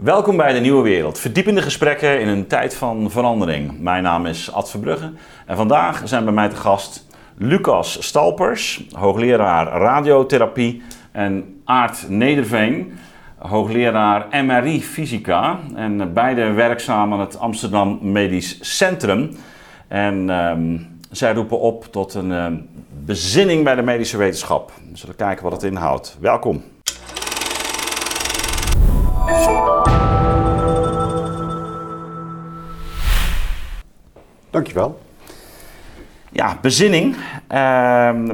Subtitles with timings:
[0.00, 1.18] Welkom bij de Nieuwe Wereld.
[1.18, 3.80] Verdiepende gesprekken in een tijd van verandering.
[3.80, 5.12] Mijn naam is Ad Verbrugge
[5.46, 10.82] en vandaag zijn bij mij te gast Lucas Stalpers, hoogleraar radiotherapie,
[11.12, 12.92] en Aart Nederveen,
[13.38, 15.58] hoogleraar MRI Fysica.
[15.74, 19.30] En beide werkzaam aan het Amsterdam Medisch Centrum.
[19.88, 20.78] En ehm,
[21.10, 22.56] zij roepen op tot een ehm,
[23.04, 24.72] bezinning bij de medische wetenschap.
[24.90, 26.16] We zullen kijken wat het inhoudt.
[26.20, 26.62] Welkom.
[34.56, 35.00] Dankjewel.
[36.32, 37.16] Ja, bezinning.
[37.46, 38.26] Ehm,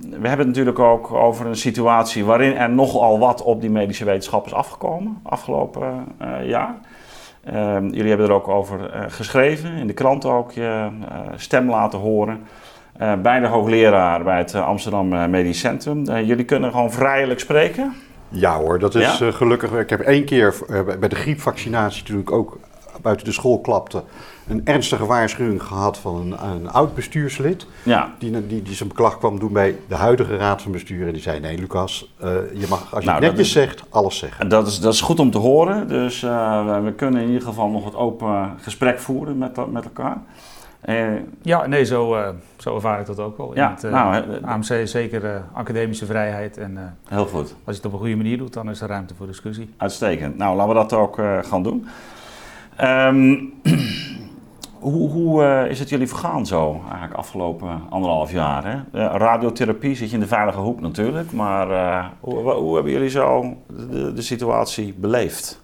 [0.00, 4.04] we hebben het natuurlijk ook over een situatie waarin er nogal wat op die medische
[4.04, 6.74] wetenschap is afgekomen afgelopen uh, jaar.
[7.44, 11.70] Ehm, jullie hebben er ook over uh, geschreven, in de krant ook je uh, stem
[11.70, 12.46] laten horen.
[13.22, 16.04] bij de hoogleraar bij het Amsterdam Medisch Centrum.
[16.04, 17.94] jullie kunnen gewoon vrijelijk spreken.
[18.28, 19.30] Ja hoor, dat is ja?
[19.30, 19.72] gelukkig.
[19.72, 20.54] Ik heb één keer
[21.00, 22.58] bij de griepvaccinatie toen ik ook
[23.02, 24.02] buiten de school klapte,
[24.48, 27.66] een ernstige waarschuwing gehad van een, een oud bestuurslid.
[27.82, 28.14] Ja.
[28.18, 31.06] Die, die, die zijn beklag kwam doen bij de huidige raad van bestuur.
[31.06, 34.48] En die zei: Nee, Lucas, uh, je mag als je nou, netjes zegt, alles zeggen.
[34.48, 35.88] Dat is, dat is goed om te horen.
[35.88, 40.18] Dus uh, we kunnen in ieder geval nog het open gesprek voeren met, met elkaar.
[40.84, 41.06] Uh,
[41.42, 42.16] ja, nee, zo,
[42.56, 43.54] zo ervaar ik dat ook wel.
[43.54, 46.58] Ja, het, nou, AMC is zeker academische vrijheid.
[46.58, 47.54] En, heel goed.
[47.64, 49.74] Als je het op een goede manier doet, dan is er ruimte voor discussie.
[49.76, 50.36] Uitstekend.
[50.36, 51.86] Nou, laten we dat ook gaan doen.
[52.80, 53.52] Um,
[54.80, 58.64] hoe, hoe uh, is het jullie vergaan zo, eigenlijk afgelopen anderhalf jaar?
[58.64, 59.08] Hè?
[59.16, 63.56] Radiotherapie zit je in de veilige hoek natuurlijk, maar uh, hoe, hoe, hebben jullie zo
[64.14, 65.60] de, situatie beleefd?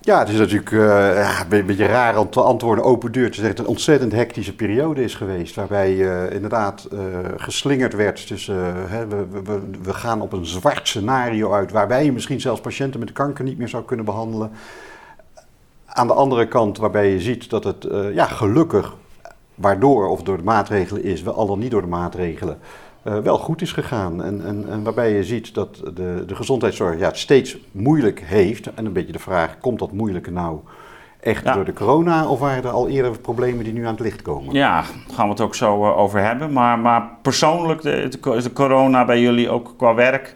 [0.00, 3.50] Ja, het is natuurlijk ja, een beetje raar om te antwoorden open deur te zeggen.
[3.50, 5.54] Het een ontzettend hectische periode is geweest.
[5.54, 5.96] Waarbij
[6.28, 6.88] inderdaad
[7.36, 8.74] geslingerd werd tussen.
[9.08, 11.72] we, we, we gaan op een zwart scenario uit.
[11.72, 14.50] Waarbij je misschien zelfs patiënten met kanker niet meer zou kunnen behandelen.
[15.92, 18.96] Aan de andere kant, waarbij je ziet dat het uh, ja, gelukkig,
[19.54, 22.58] waardoor of door de maatregelen is, wel al dan niet door de maatregelen,
[23.04, 24.22] uh, wel goed is gegaan.
[24.22, 28.74] En, en, en, waarbij je ziet dat de, de gezondheidszorg ja, het steeds moeilijk heeft.
[28.74, 30.58] En een beetje de vraag, komt dat moeilijke nou
[31.20, 34.22] echt door de corona of waren er al eerder problemen die nu aan het licht
[34.22, 34.54] komen?
[34.54, 36.52] Ja, daar gaan we het ook zo uh, over hebben.
[36.52, 40.34] Maar, maar persoonlijk, de, de corona bij jullie ook qua werk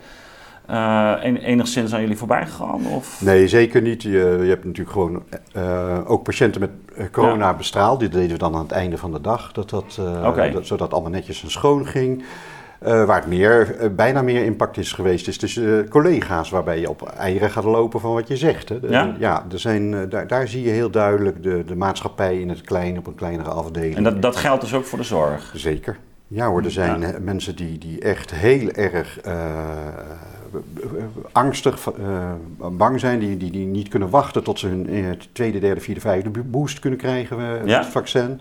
[0.71, 2.87] uh, enigszins aan jullie voorbij gegaan?
[2.87, 3.21] Of?
[3.23, 4.03] Nee, zeker niet.
[4.03, 5.23] Je, je hebt natuurlijk gewoon
[5.57, 7.55] uh, ook patiënten met eh, corona ja.
[7.55, 8.01] bestraald.
[8.01, 10.51] Die deden we dan aan het einde van de dag, dat dat, uh, okay.
[10.51, 12.25] dat zodat allemaal netjes en schoon ging.
[12.79, 17.51] waar het meer, bijna meer impact is geweest, is tussen collega's, waarbij je op eieren
[17.51, 18.69] gaat lopen van wat je zegt.
[18.69, 18.81] Hè.
[18.81, 19.15] De, ja?
[19.19, 22.99] ja, er zijn, daar, daar zie je heel duidelijk de, de maatschappij in het klein,
[22.99, 23.97] op een kleinere afdeling.
[23.97, 25.53] En dat, dat geldt dus ook voor de zorg?
[25.55, 25.99] Zeker.
[26.27, 27.13] Ja hoor, er zijn ja.
[27.21, 29.21] mensen die, die echt heel erg
[31.33, 32.33] angstig, uh,
[32.73, 36.01] bang zijn, die, die, die niet kunnen wachten tot ze hun uh, tweede, derde, vierde,
[36.01, 37.79] vijfde boost kunnen krijgen, uh, ja?
[37.79, 38.41] het vaccin.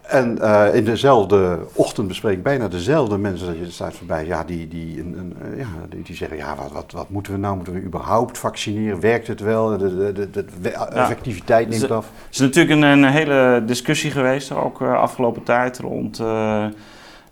[0.00, 0.38] En
[0.74, 5.00] in dezelfde ochtend bespreek ik bijna dezelfde mensen dat je staat voorbij, ja, die, die,
[5.00, 7.56] een, een, ja, die, die, zeggen, ja, wat, wat, wat moeten we nou?
[7.56, 9.00] Moeten we überhaupt vaccineren?
[9.00, 9.78] Werkt het wel?
[9.78, 12.06] De, de, de, de effectiviteit neemt af.
[12.06, 16.66] Er is natuurlijk een, een, hele discussie geweest, ook afgelopen tijd, rond uh,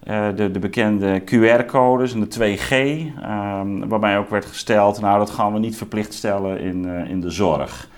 [0.05, 5.31] de, de, bekende QR-codes en de 2G, um, ehm, waarbij ook werd gesteld, nou dat
[5.31, 7.89] gaan we niet verplicht stellen in, uh, in de zorg.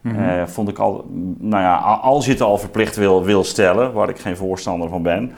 [0.00, 0.24] Mm -hmm.
[0.24, 1.06] uh, vond ik al,
[1.38, 5.02] nou ja, als je het al verplicht wil, wil stellen, waar ik geen voorstander van
[5.02, 5.32] ben,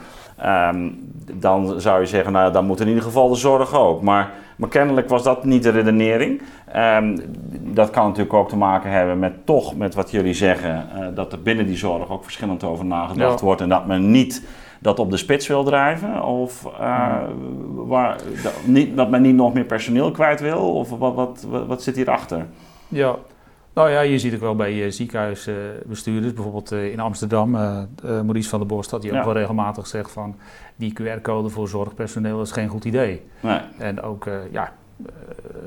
[0.45, 4.01] um, dan zou je zeggen, nou dan moet in ieder geval de zorg ook.
[4.01, 6.41] Maar, maar kennelijk was dat niet de redenering.
[6.75, 7.21] Um,
[7.59, 11.41] dat kan natuurlijk ook te maken hebben met toch met wat jullie zeggen, dat er
[11.41, 13.45] binnen die zorg ook verschillend over nagedacht ja.
[13.45, 14.43] wordt en dat men niet
[14.79, 16.23] dat op de spits wil drijven?
[16.23, 17.23] Of uh,
[17.75, 20.75] waar, dat, niet, dat men niet nog meer personeel kwijt wil?
[20.75, 22.45] Of wat, wat, wat, wat zit hierachter?
[22.87, 23.15] Ja,
[23.77, 28.49] nou ja, je ziet ook wel bij uh, ziekenhuisbestuurders, bijvoorbeeld uh, in Amsterdam, uh, Maurice
[28.49, 29.17] van der Borst, dat die ja.
[29.17, 30.35] ook wel regelmatig zegt van
[30.75, 33.21] die QR-code voor zorgpersoneel is geen goed idee.
[33.39, 33.59] Nee.
[33.77, 34.73] En ook, ja,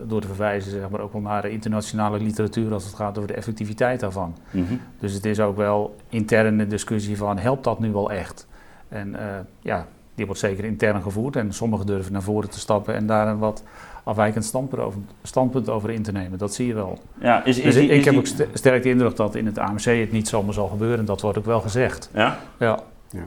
[0.07, 3.29] door te verwijzen zeg maar ook wel naar de internationale literatuur als het gaat over
[3.29, 4.37] de effectiviteit daarvan.
[4.51, 4.81] Mm -hmm.
[4.99, 8.49] Dus het is ook wel interne discussie van helpt dat nu wel echt?
[8.91, 9.19] En uh,
[9.61, 13.29] ja, die wordt zeker intern gevoerd en sommigen durven naar voren te stappen en daar
[13.29, 13.63] een wat
[14.05, 16.39] afwijkend standpunt over, standpunt over in te nemen.
[16.39, 16.99] Dat zie je wel.
[17.21, 19.85] Ja, is, is, dus ik, ik heb ook sterk de indruk dat in het AMC
[19.85, 21.05] het niet zomaar zal gebeuren.
[21.05, 22.11] Dat wordt ook wel gezegd.
[22.15, 22.39] Ja?
[22.59, 22.79] Ja.
[23.11, 23.23] ja.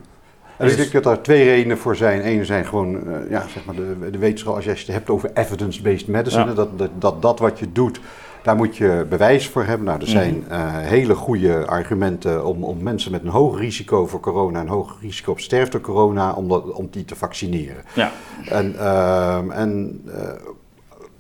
[0.58, 2.28] En ik denk dat daar twee redenen voor zijn.
[2.28, 5.32] Eén zijn gewoon, uh, ja, zeg maar de, de wetenschap, als je het hebt over
[5.34, 6.54] evidence-based medicine, ja.
[6.54, 8.00] dat, dat, dat dat wat je doet,
[8.44, 9.86] daar moet je bewijs voor hebben.
[9.86, 14.20] Nou, er zijn uh, hele goede argumenten om, om mensen met een hoog risico voor
[14.20, 17.84] corona, een hoog risico op sterfte door corona, om, dat, om die te vaccineren.
[17.94, 18.12] Ja.
[18.50, 20.14] En, uh, en uh,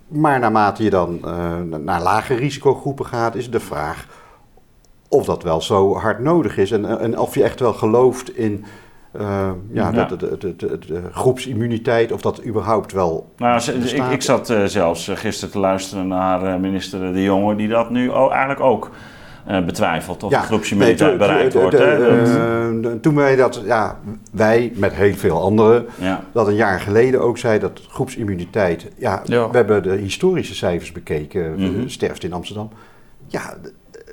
[0.07, 4.07] Maar naarmate je dan uh, naar lage risicogroepen gaat, is de vraag
[5.07, 6.71] of dat wel zo hard nodig is.
[6.71, 8.65] En, en of je echt wel gelooft in
[9.21, 10.05] uh, ja, ja.
[10.05, 13.31] De, de, de, de, groepsimmuniteit, of dat überhaupt wel.
[13.37, 17.89] Nou, ik, ik zat uh, zelfs gisteren te luisteren naar minister De Jonge, die dat
[17.89, 18.91] nu eigenlijk ook
[19.49, 21.79] uh, betwijfelt of ja, de groepsimmuniteit nee, bereikt wordt.
[21.79, 23.99] Uh, toen wij dat, ja,
[24.31, 26.23] wij met heel veel anderen, ja.
[26.31, 29.49] dat een jaar geleden ook zei dat groepsimmuniteit, ja, ja.
[29.49, 31.89] we hebben de historische cijfers bekeken, mm -hmm.
[31.89, 32.69] sterfte in Amsterdam.
[33.27, 33.53] Ja,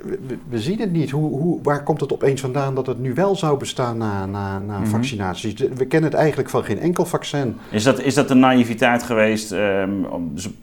[0.02, 1.10] we, we, zien het niet.
[1.10, 4.58] Hoe, hoe, waar komt het opeens vandaan dat het nu wel zou bestaan na, na,
[4.58, 4.86] na mm -hmm.
[4.86, 5.54] vaccinaties?
[5.54, 7.56] We kennen het eigenlijk van geen enkel vaccin.
[7.70, 10.06] Is dat, is dat een naïviteit geweest, um,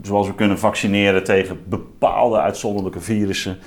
[0.02, 3.58] zoals we kunnen vaccineren tegen bepaalde uitzonderlijke virussen?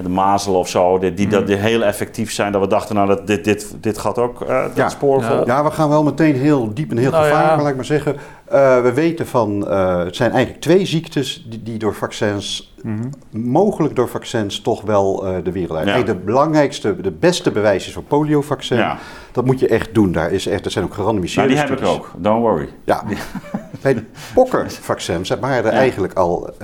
[0.00, 1.44] De mazelen of zo, die, die, mm.
[1.44, 2.52] die, heel effectief zijn.
[2.52, 4.88] Dat we dachten, nou, dat dit, dit, dit gaat ook uh, ja.
[4.88, 5.46] spoor vol.
[5.46, 7.62] Ja, we gaan wel meteen heel diep en heel nou, gevaarlijk, ja.
[7.62, 8.16] laat ik maar zeggen.
[8.52, 12.98] Uh, we weten van, uh, het zijn eigenlijk twee ziektes die, die door vaccins, mm
[12.98, 13.42] -hmm.
[13.42, 15.88] mogelijk door vaccins, toch wel uh, de wereld uit.
[15.88, 16.02] Ja.
[16.02, 18.76] de belangrijkste, de beste bewijs is voor poliovaccin.
[18.76, 18.98] Ja.
[19.32, 20.12] Dat moet je echt doen.
[20.12, 22.68] Daar is echt, er zijn ook gerandomiseerde nou, die heb ik ook, don't worry.
[22.84, 23.02] Ja.
[23.82, 26.54] Bij de pokkenvaccins waren er eigenlijk al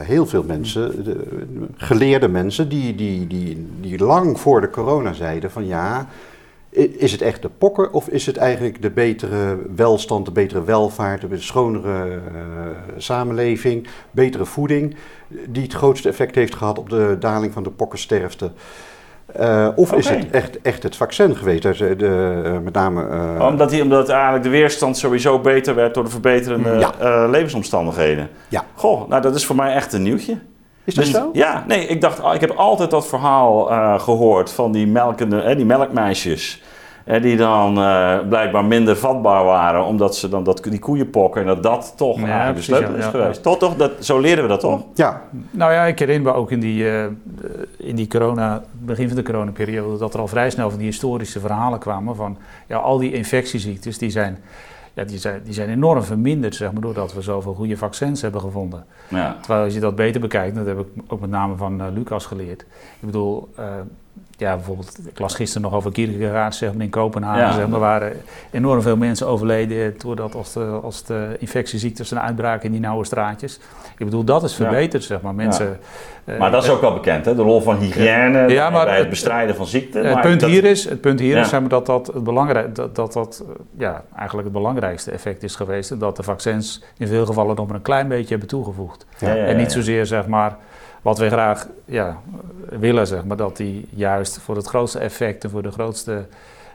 [0.00, 1.16] heel veel mensen, de,
[1.76, 6.08] geleerde mensen, die, die, die, die lang voor de corona zeiden van ja
[6.78, 11.30] is het echt de pokken of is het eigenlijk de betere welstand, de betere welvaart,
[11.30, 12.20] de schonere uh,
[12.96, 14.96] samenleving, betere voeding,
[15.48, 18.50] die het grootste effect heeft gehad op de daling van de pokkensterfte?
[19.40, 19.98] Uh, of okay.
[19.98, 21.62] is het echt, echt het vaccin geweest?
[21.62, 23.06] De, de, uh, met name,
[23.38, 27.26] uh, omdat, die, omdat eigenlijk de weerstand sowieso beter werd door de verbeterende ja.
[27.26, 28.28] levensomstandigheden.
[28.48, 28.64] Ja.
[28.74, 30.38] Goh, nou dat is voor mij echt een nieuwtje.
[30.84, 31.30] Is dat dus, zo?
[31.32, 33.64] Ja, nee, ik dacht, ik heb altijd dat verhaal
[33.98, 36.62] gehoord van die, melkende, eh, die melkmeisjes.
[37.08, 41.40] Eh, die dan uh, blijkbaar minder vatbaar waren, omdat ze dan dat, die koeien pokken
[41.40, 43.36] en dat dat toch ja, de sleutel is ja, geweest.
[43.36, 43.42] Ja.
[43.42, 44.82] Toch, toch, dat, zo leren we dat toch?
[44.94, 45.22] Ja.
[45.50, 47.04] Nou ja, ik herinner me ook in die, uh,
[47.76, 51.40] in die corona, begin van de coronaperiode, dat er al vrij snel van die historische
[51.40, 54.38] verhalen kwamen van ja, al die infectieziektes die zijn
[54.98, 58.40] ja, die, zijn, die zijn enorm verminderd, zeg maar, doordat we zoveel goede vaccins hebben
[58.40, 58.84] gevonden.
[59.08, 59.36] Ja.
[59.40, 62.26] Terwijl als je dat beter bekijkt, dat heb ik ook met name van uh, Lucas
[62.26, 62.60] geleerd.
[63.00, 63.64] Ik bedoel, uh,
[64.38, 67.46] ja, bijvoorbeeld, ik las gisteren nog over Kierkegaard zeg maar, in Kopenhagen.
[67.46, 67.52] Ja.
[67.52, 68.12] Zeg maar, waren
[68.50, 73.04] enorm veel mensen overleden doordat als de, als de infectieziektes een uitbraken in die nauwe
[73.04, 73.60] straatjes.
[73.96, 75.34] Ik bedoel, dat is verbeterd, zeg maar.
[75.34, 75.78] Mensen,
[76.24, 76.32] ja.
[76.32, 77.34] uh, maar dat is ook wel bekend, hè?
[77.34, 80.06] de rol van hygiëne ja, maar, bij het bestrijden van ziekten.
[80.06, 82.94] Het punt hier is, het punt hier is zeg maar, dat dat, het belangrijk, dat,
[82.94, 83.44] dat, dat
[83.78, 85.90] ja, eigenlijk het belangrijkste effect is geweest.
[85.90, 89.06] En dat de vaccins in veel gevallen nog maar een klein beetje hebben toegevoegd.
[89.18, 90.56] En niet zozeer, zeg maar
[91.02, 92.18] wat we graag ja,
[92.68, 96.26] willen, zeg maar, dat die juist voor het grootste effect en voor de grootste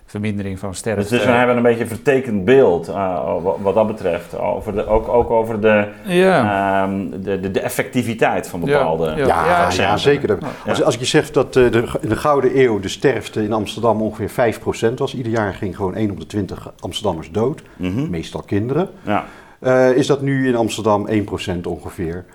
[0.05, 1.01] vermindering van sterfte.
[1.01, 4.37] Dus, dus we hebben een beetje een vertekend beeld uh, wat, dat betreft.
[4.37, 6.83] Over de, ook, ook over de, ja.
[6.83, 10.37] um, de, de, de, effectiviteit van bepaalde ja, ja, ja zeker.
[10.67, 13.53] Als, als ik je zegt dat uh, de, in de Gouden Eeuw de sterfte in
[13.53, 14.53] Amsterdam ongeveer
[14.91, 15.15] 5% was.
[15.15, 17.61] Ieder jaar ging gewoon 1 op de 20 Amsterdammers dood.
[17.75, 18.09] Mm -hmm.
[18.09, 18.89] Meestal kinderen.
[19.01, 19.25] Ja.
[19.61, 21.13] Uh, is dat nu in Amsterdam 1%
[21.63, 22.25] ongeveer.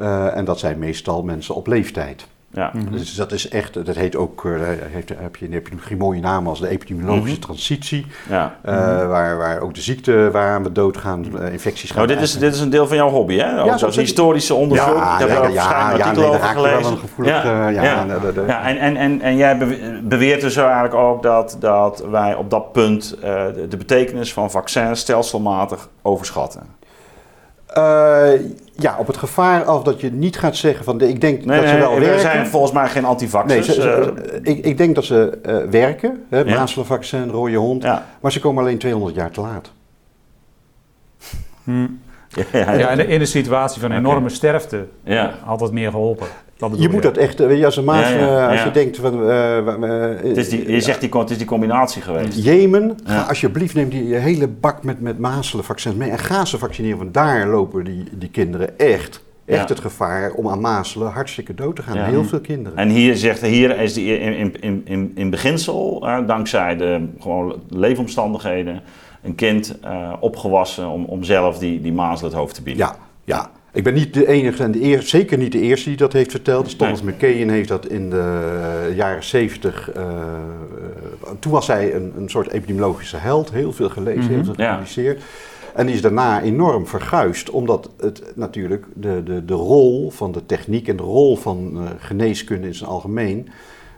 [0.00, 2.26] Uh, en dat zijn meestal mensen op leeftijd.
[2.54, 2.70] Ja.
[2.72, 2.90] Mm -hmm.
[2.90, 6.20] Dus dat is echt, dat heet ook, uh, heeft, heb je in de epidemiologie mooie
[6.20, 7.40] namen als de epidemiologische mm -hmm.
[7.40, 8.06] transitie.
[8.28, 8.56] Ja.
[8.66, 9.08] Uh, mm -hmm.
[9.08, 12.02] waar, waar ook de ziekte waaraan we doodgaan, uh, infecties gaan.
[12.02, 13.62] Oh, dit, is, dit is een deel van jouw hobby, hè?
[13.62, 14.96] Ook ja, historische onderzoek.
[14.96, 17.42] Ja, ja, ja, ja, ja, nee, daar wel een gevoelig...
[17.42, 18.04] Ja, ja, ja.
[18.04, 18.44] De, de, de.
[18.46, 19.56] ja en, en, en, en jij
[20.02, 25.00] beweert dus eigenlijk ook dat, dat wij op dat punt de, de betekenis van vaccins
[25.00, 26.62] stelselmatig overschatten.
[27.78, 28.28] Uh,
[28.76, 31.60] ja, op het gevaar af dat je niet gaat zeggen van de, ik denk nee,
[31.60, 32.14] dat ze wel nee, werken.
[32.14, 33.66] Er zijn volgens mij geen antivaxers.
[33.66, 34.12] Nee, ze,
[34.42, 36.58] uh, ik, ik, denk dat ze uh, werken, hè, ja.
[36.58, 38.06] mazelenvaccin, rode hond, ja.
[38.20, 39.70] maar ze komen alleen 200 jaar te laat.
[41.64, 41.86] Hm.
[42.52, 44.34] Ja, ja, in, de, in, de, situatie van enorme okay.
[44.34, 44.86] sterfte
[45.44, 46.26] had het meer geholpen
[46.76, 49.20] je moet dat echt, weet je, als een maat, ja, ja, als je denkt van...
[49.20, 52.44] Uh, uh, het is die, je zegt, die, het is die combinatie geweest.
[52.44, 56.98] Jemen, ga alsjeblieft neem die hele bak met, met mazelenvaccins mee en ga ze vaccineren.
[56.98, 61.76] Want daar lopen die, die kinderen echt, echt het gevaar om aan mazelen hartstikke dood
[61.76, 61.96] te gaan.
[61.96, 62.78] Heel veel kinderen.
[62.78, 67.62] En hier zegt, hier is die in, in, in, in beginsel, uh, dankzij de gewoon
[67.68, 68.80] leefomstandigheden,
[69.22, 69.78] een kind
[70.20, 72.86] opgewassen om, om zelf die, die mazelen het hoofd te bieden.
[72.86, 73.50] Ja, ja.
[73.74, 76.30] Ik ben niet de enige en de eerste, zeker niet de eerste die dat heeft
[76.30, 76.64] verteld.
[76.64, 77.14] Dus Thomas nee.
[77.14, 79.96] McKeon heeft dat in de jaren zeventig.
[79.96, 80.02] Uh,
[81.38, 84.34] toen was hij een, een soort epidemiologische held, heel veel gelezen, mm -hmm.
[84.34, 85.18] heel veel gepubliceerd.
[85.18, 85.24] Ja.
[85.74, 90.46] En die is daarna enorm verguisd, omdat het natuurlijk de, de, de rol van de
[90.46, 93.48] techniek en de rol van uh, geneeskunde in zijn algemeen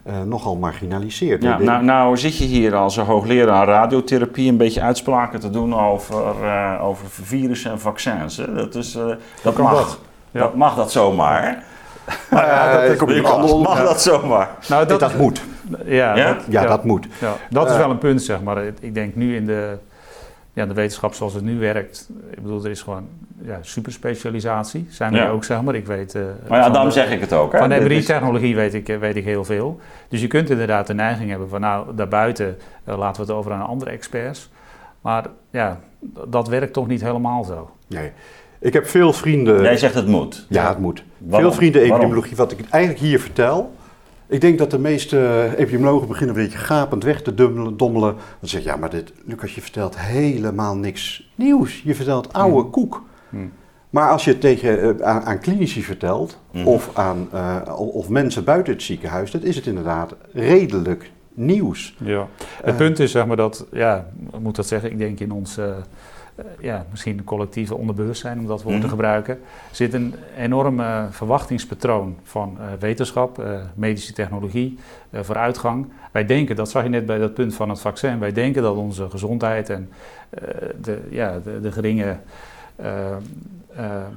[0.07, 1.43] uh, nogal marginaliseert.
[1.43, 6.35] Ja, nou, nou zit je hier als hoogleraar radiotherapie een beetje uitspraken te doen over,
[6.43, 8.37] uh, over virussen en vaccins.
[8.37, 8.55] Hè?
[8.55, 9.05] Dat, is, uh,
[9.43, 9.73] dat mag.
[9.73, 9.99] Dat.
[10.31, 11.63] Dat, mag dat zomaar?
[12.31, 14.49] Maar ja, dat, dat, mag, mag dat zomaar?
[14.69, 15.43] Nou, dat, dat moet.
[15.85, 16.33] Ja, ja?
[16.33, 17.07] Dat, ja, dat moet.
[17.21, 18.65] Ja, dat is wel een punt, zeg maar.
[18.81, 19.79] Ik denk nu in de,
[20.57, 23.09] ja, de wetenschap zoals het nu werkt, ik bedoel, er is gewoon
[23.43, 24.87] ja, superspecialisatie.
[24.91, 25.75] Zijn er ook, zeg maar.
[25.75, 27.53] Ik weet, uh, maar ja, daarom zeg ik het ook.
[27.53, 27.59] Hè?
[27.59, 29.81] Van MRI-technologie weet ik, weet ik heel veel.
[30.09, 32.59] Dus je kunt inderdaad de neiging hebben van, nou, daarbuiten
[32.89, 34.51] uh, laten we het over aan andere experts.
[35.01, 35.81] Maar ja,
[36.29, 37.71] dat werkt toch niet helemaal zo.
[37.87, 38.13] Nee.
[38.59, 39.63] Ik heb veel vrienden.
[39.63, 40.47] Jij zegt het moet.
[40.49, 41.05] Ja, het moet.
[41.31, 43.75] Veel vrienden epidemiologie, wat ik eigenlijk hier vertel.
[44.29, 47.35] Ik denk dat de meeste epidemiologen beginnen een beetje gapend weg te
[47.77, 48.15] dommelen.
[48.41, 51.83] Dan zeg je, ja, maar dit, Lucas, je vertelt helemaal niks nieuws.
[51.83, 52.71] Je vertelt oude hmm.
[52.71, 53.03] koek.
[53.29, 53.53] Hmm.
[53.91, 56.67] Maar als je het tegen, uh, aan, aan, klinici vertelt, hmm.
[56.67, 61.97] of aan uh, of mensen buiten het ziekenhuis, dan is het inderdaad redelijk nieuws.
[61.99, 62.29] Ja.
[62.63, 65.33] Het uh, punt is, zeg maar, dat, ja, ik moet dat zeggen, ik denk in
[65.33, 65.67] ons eh,
[66.61, 68.89] ja, misschien collectieve onderbewustzijn, om dat woord te mhm.
[68.89, 69.39] gebruiken,
[69.71, 74.79] zit een enorm verwachtingspatroon van uh, wetenschap, uh, medische technologie,
[75.13, 75.87] vooruitgang.
[76.13, 78.77] Wij denken, dat zag je net bij dat punt van het vaccin, wij denken dat
[78.77, 79.91] onze gezondheid en
[80.81, 82.17] de, ja, de, de geringe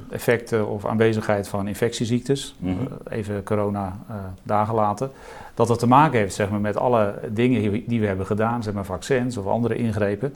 [0.09, 2.77] effecten of aanwezigheid van infectieziektes, mm
[3.09, 3.97] even corona
[4.43, 5.09] dagen later,
[5.53, 8.73] dat dat te maken heeft zeg maar, met alle dingen die we hebben gedaan, zeg
[8.73, 10.33] maar vaccins of andere ingrepen.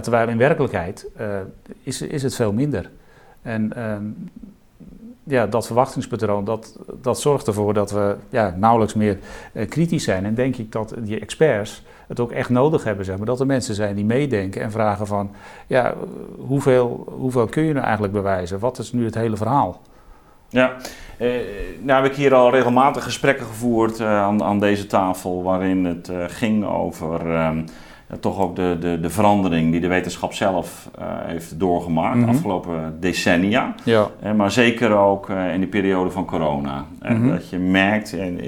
[0.00, 1.26] Terwijl in werkelijkheid uh,
[1.82, 2.90] is, is het veel minder.
[3.42, 4.04] En ehm,
[5.24, 9.18] ja, dat verwachtingspatroon, dat, dat zorgt ervoor dat we ja, nauwelijks meer
[9.52, 10.24] uh, kritisch zijn.
[10.24, 13.26] En denk ik dat die experts het ook echt nodig hebben, zeg maar.
[13.26, 15.30] Dat er mensen zijn die meedenken en vragen van,
[15.66, 15.94] ja,
[16.36, 18.58] hoeveel, hoeveel kun je nou eigenlijk bewijzen?
[18.58, 19.80] Wat is nu het hele verhaal?
[20.48, 20.76] Ja,
[21.16, 21.30] eh,
[21.80, 26.10] nou heb ik hier al regelmatig gesprekken gevoerd uh, aan, aan deze tafel waarin het
[26.26, 27.26] ging over...
[27.26, 27.50] Uh,
[28.20, 32.30] toch ook de, de, de verandering die de wetenschap zelf uh, heeft doorgemaakt de mhm.
[32.30, 33.74] afgelopen decennia.
[33.84, 34.08] Ja.
[34.24, 36.84] Uh, maar zeker ook uh, in de periode van corona.
[37.02, 38.40] Mm Dat je merkt, en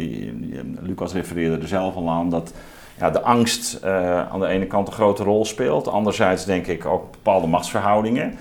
[0.81, 2.53] Lucas refereerde er zelf al aan, dat
[2.99, 3.85] ja, de angst
[4.31, 5.89] aan de ene kant een grote rol speelt.
[5.89, 8.35] Anderzijds denk ik ook bepaalde machtsverhoudingen.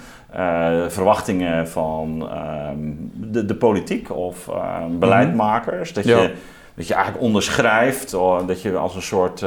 [0.87, 2.77] verwachtingen van ehm,
[3.13, 5.93] de, de politiek of ehm, beleidmakers.
[5.93, 6.33] Dat, je,
[6.75, 8.11] dat je eigenlijk onderschrijft,
[8.47, 9.45] dat je als een soort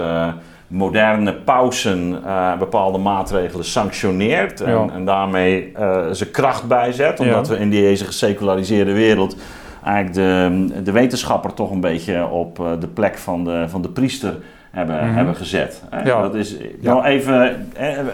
[0.66, 7.20] moderne pausen uh, bepaalde maatregelen sanctioneert en, en daarmee uh, ze kracht bijzet.
[7.20, 9.36] Omdat we in deze geseculariseerde wereld
[9.84, 13.88] eigenlijk de, de wetenschapper toch een beetje op uh, de plek van de, van de
[13.88, 14.36] priester
[14.76, 15.16] hebben, mm -hmm.
[15.16, 15.82] hebben gezet.
[16.04, 16.22] Ja.
[16.22, 17.66] Dat is nou even,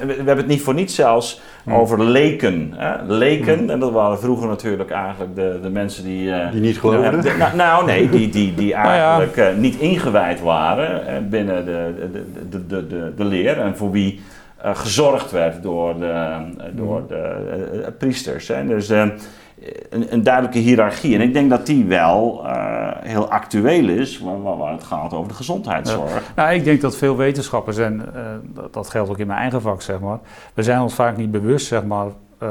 [0.06, 1.74] we hebben het niet voor niets zelfs mm.
[1.74, 2.72] over leken.
[2.76, 3.14] Hè?
[3.14, 3.70] Leken, mm.
[3.70, 6.26] en dat waren vroeger natuurlijk eigenlijk de, de mensen die...
[6.26, 7.26] Uh, die niet geloofden?
[7.26, 11.94] Uh, nou, nou, nee, die, die, die nou eigenlijk uh, niet ingewijd waren binnen de,
[12.12, 14.20] de, de, de, de, de leer en voor wie
[14.62, 16.36] gezorgd werd door de,
[16.72, 18.48] door de priesters.
[18.48, 18.66] Hè?
[18.66, 18.92] Dus
[19.90, 21.14] een, een, duidelijke hiërarchie.
[21.14, 25.28] En ik denk dat die wel uh, heel actueel is, waar, waar, het gaat over
[25.28, 26.32] de gezondheidszorg.
[26.36, 29.82] Nou, ik denk dat veel wetenschappers, en uh, dat geldt ook in mijn eigen vak,
[29.82, 30.18] zeg maar,
[30.54, 32.06] we zijn ons vaak niet bewust, zeg maar,
[32.42, 32.48] uh,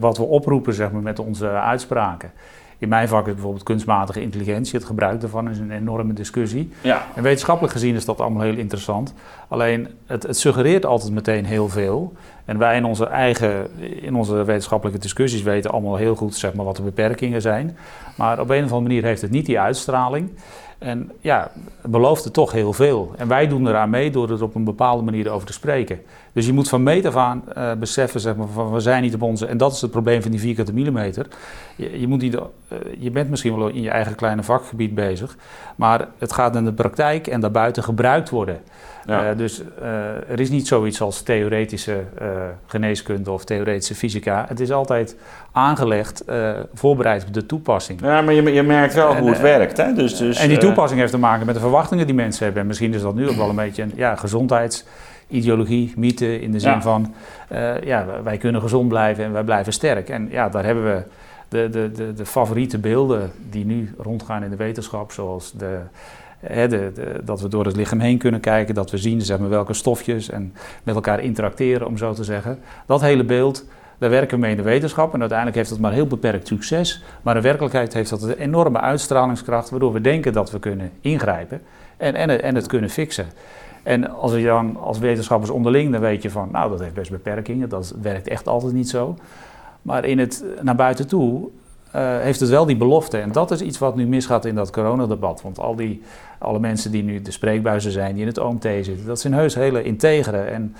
[0.00, 2.32] wat we oproepen, zeg maar, met onze uitspraken.
[2.80, 4.78] In mijn vak is bijvoorbeeld kunstmatige intelligentie.
[4.78, 6.72] Het gebruik daarvan is een enorme discussie.
[6.80, 7.06] Ja.
[7.14, 9.14] En wetenschappelijk gezien is dat allemaal heel interessant.
[9.48, 12.12] Alleen het, het suggereert altijd meteen heel veel.
[12.44, 13.68] En wij in onze eigen,
[14.02, 17.76] in onze wetenschappelijke discussies weten allemaal heel goed zeg maar, wat de beperkingen zijn.
[18.16, 20.30] Maar op een of andere manier heeft het niet die uitstraling.
[20.80, 21.50] En ja,
[21.82, 23.12] belooft het toch heel veel.
[23.16, 26.00] En wij doen eraan mee door er op een bepaalde manier over te spreken.
[26.32, 29.14] Dus je moet van meet af aan uh, beseffen, zeg maar, van we zijn niet
[29.14, 29.46] op onze...
[29.46, 31.26] En dat is het probleem van die vierkante millimeter.
[31.76, 32.42] Je, je, moet niet, uh,
[32.98, 35.36] je bent misschien wel in je eigen kleine vakgebied bezig.
[35.76, 38.60] Maar het gaat in de praktijk en daarbuiten gebruikt worden.
[39.06, 39.30] Ja.
[39.30, 39.62] Uh, dus
[40.28, 42.04] er is niet zoiets als theoretische
[42.66, 44.44] geneeskunde of theoretische fysica.
[44.48, 45.16] Het is altijd
[45.52, 46.24] aangelegd,
[46.74, 48.00] voorbereid op de toepassing.
[48.00, 49.76] Ja, maar je, je merkt wel hoe het werkt.
[49.76, 49.92] Hè?
[49.92, 52.62] Dus, dus, en die toepassing heeft te maken met de verwachtingen die mensen hebben.
[52.62, 54.84] En misschien is dat nu ook wel een beetje een ja, gezondheids
[55.28, 57.14] ideologie, mythe, in de zin van
[57.52, 60.08] uh, ja, wij kunnen gezond blijven en wij blijven sterk.
[60.08, 61.02] En ja, daar hebben we
[61.48, 65.78] de, de, de, de favoriete beelden die nu rondgaan in de wetenschap, zoals de,
[66.40, 69.38] hè, de, de, dat we door het lichaam heen kunnen kijken, dat we zien zeg
[69.38, 72.58] maar, welke stofjes en met elkaar interacteren, om zo te zeggen.
[72.86, 73.64] Dat hele beeld,
[74.00, 77.02] daar werken we mee in de wetenschap en uiteindelijk heeft dat maar heel beperkt succes.
[77.22, 81.62] Maar in werkelijkheid heeft dat een enorme uitstralingskracht, waardoor we denken dat we kunnen ingrijpen
[81.96, 83.26] en, en, en het kunnen fixen.
[83.82, 87.10] En als je dan als wetenschappers onderling, dan weet je van, nou dat heeft best
[87.10, 89.16] beperkingen, dat werkt echt altijd niet zo.
[89.82, 91.48] Maar in het naar buiten toe
[91.96, 93.18] uh, heeft het wel die belofte.
[93.18, 95.42] En dat is iets wat nu misgaat in dat coronadebat.
[95.42, 96.02] Want al die,
[96.38, 99.54] alle mensen die nu de spreekbuizen zijn, die in het OMT zitten, dat zijn heus
[99.54, 100.74] hele integere en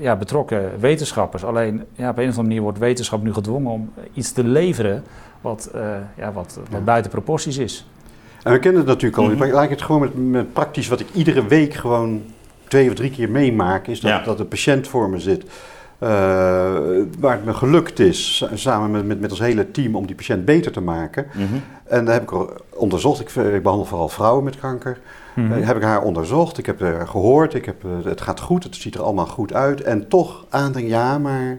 [0.00, 1.44] ja, betrokken wetenschappers.
[1.44, 5.04] Alleen ja, op een of andere manier wordt wetenschap nu gedwongen om iets te leveren
[5.40, 5.70] wat,
[6.16, 7.86] ja, wat, wat buiten proporties is.
[8.42, 9.28] En we kennen het natuurlijk al.
[9.28, 9.52] Mm -hmm.
[9.52, 12.22] Laat ik het gewoon met, met, praktisch wat ik iedere week gewoon
[12.68, 13.86] twee of drie keer meemaak.
[13.86, 15.44] Is dat, dat de patiënt voor me zit.
[16.02, 16.08] Uh,
[17.18, 20.44] waar het me gelukt is, samen met, met, met ons hele team, om die patiënt
[20.44, 21.26] beter te maken.
[21.32, 21.62] Mm -hmm.
[21.84, 23.20] En daar heb ik onderzocht.
[23.20, 24.98] Ik, ik, behandel vooral vrouwen met kanker.
[25.38, 25.58] Mm -hmm.
[25.58, 26.58] uh, heb ik haar onderzocht.
[26.58, 27.54] Ik heb haar gehoord.
[27.54, 28.64] Ik heb, uh, het gaat goed.
[28.64, 29.80] Het ziet er allemaal goed uit.
[29.82, 31.58] En toch aandringen, ja, maar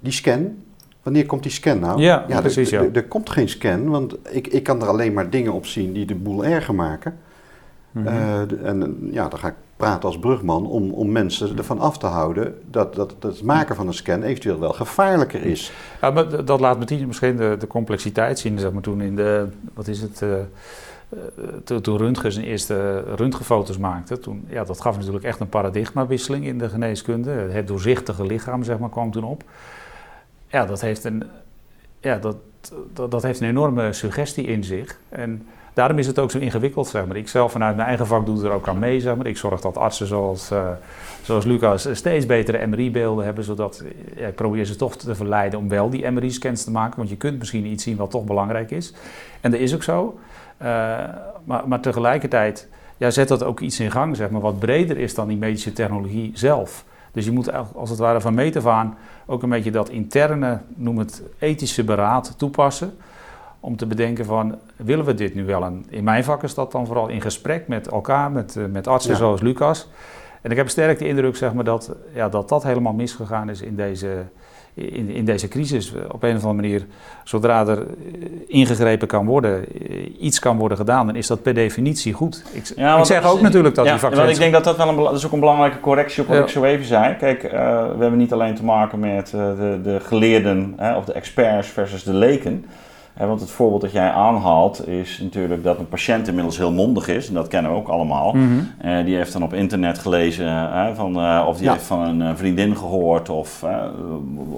[0.00, 0.56] die scan,
[1.04, 2.00] Wanneer komt die scan nou?
[2.00, 2.72] Ja, ja precies.
[2.72, 5.92] Er, er, komt geen scan, want ik, ik kan er alleen maar dingen op zien
[5.92, 7.18] die de boel erger maken.
[7.90, 8.14] Mm -hmm.
[8.14, 12.06] uh, en ja, dan ga ik praten als brugman om, om mensen ervan af te
[12.06, 15.72] houden dat, dat, dat het maken van een scan eventueel wel gevaarlijker is.
[16.00, 18.58] Ja, maar dat laat meteen misschien de, de complexiteit zien.
[18.58, 20.34] Zeg maar toen in de, wat is het, uh,
[21.08, 26.44] uh, toen Röntgen zijn eerste röntgenfoto's maakte, toen, ja, dat gaf natuurlijk echt een paradigmawisseling
[26.44, 27.30] in de geneeskunde.
[27.30, 29.44] Het doorzichtige lichaam zeg maar, kwam toen op
[30.54, 31.22] ja, dat heeft een,
[32.00, 32.36] ja, dat,
[32.92, 34.98] dat, dat, heeft een enorme suggestie in zich.
[35.08, 37.16] En daarom is het ook zo ingewikkeld, zeg maar.
[37.16, 39.26] Ik zelf vanuit mijn eigen vak doe er ook aan mee, zeg maar.
[39.26, 40.68] Ik zorg dat artsen zoals, uh,
[41.22, 43.84] zoals Lucas steeds betere MRI-beelden hebben, zodat
[44.16, 47.16] ja, ik probeer ze toch te verleiden om wel die MRI-scans te maken, want je
[47.16, 48.94] kunt misschien iets zien wat toch belangrijk is.
[49.40, 50.18] En dat is ook zo.
[50.62, 50.68] Uh,
[51.44, 55.14] maar, maar tegelijkertijd ja, zet dat ook iets in gang, zeg maar, wat breder is
[55.14, 56.84] dan die medische technologie zelf.
[57.12, 60.60] Dus je moet als het ware van meet af aan ook een beetje dat interne,
[60.74, 62.96] noem het ethische beraad toepassen.
[63.64, 65.64] Om te bedenken van, willen we dit nu wel?
[65.64, 68.86] En in mijn vak is dat dan vooral in gesprek met elkaar, met, eh, met
[68.86, 69.88] artsen zoals Lucas.
[70.40, 73.62] En ik heb sterk de indruk zeg maar, dat, ja, dat dat helemaal misgegaan is
[73.62, 74.08] in deze,
[74.74, 75.92] in, in deze crisis.
[76.10, 76.86] Op een of andere manier,
[77.24, 77.86] zodra er
[78.46, 79.64] ingegrepen kan worden,
[80.24, 82.44] iets kan worden gedaan, dan is dat per definitie goed.
[82.52, 84.24] Ik, ja, ik zeg ook natuurlijk dat ja, die vaccins...
[84.24, 86.38] Want ik denk dat dat wel een, dat is ook een belangrijke correctie op wat
[86.38, 87.16] ik zo even zei.
[87.16, 91.04] Kijk, uh, we hebben niet alleen te maken met uh, de, de geleerden hè, of
[91.04, 92.64] de experts versus de leken
[93.16, 97.28] want het voorbeeld dat jij aanhaalt is natuurlijk dat een patiënt inmiddels heel mondig is.
[97.28, 98.32] En dat kennen we ook allemaal.
[98.32, 99.04] Mm -hmm.
[99.04, 101.72] die heeft dan op internet gelezen van, uh, of die ja.
[101.72, 103.64] heeft van een eh, vriendin gehoord of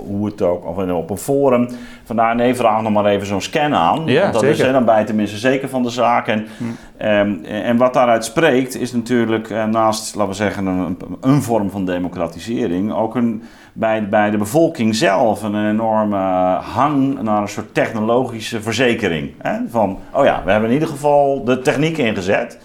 [0.07, 0.67] hoe het ook.
[0.67, 1.69] Of op een forum.
[2.05, 4.03] Vandaar nee, vraag nog maar even zo'n scan aan.
[4.07, 4.67] Ja, want dat zeker.
[4.67, 6.27] is dan bij tenminste zeker van de zaak.
[6.27, 6.77] En, mm.
[7.09, 11.85] um, en wat daaruit spreekt is natuurlijk naast, laten we zeggen, een, een vorm van
[11.85, 13.43] democratisering ook een
[13.79, 16.17] bij, bij de bevolking zelf een enorme
[16.61, 19.35] hang naar een soort technologische verzekering.
[19.39, 19.59] Hè?
[19.69, 22.59] Van, oh ja, we hebben in ieder geval de techniek ingezet.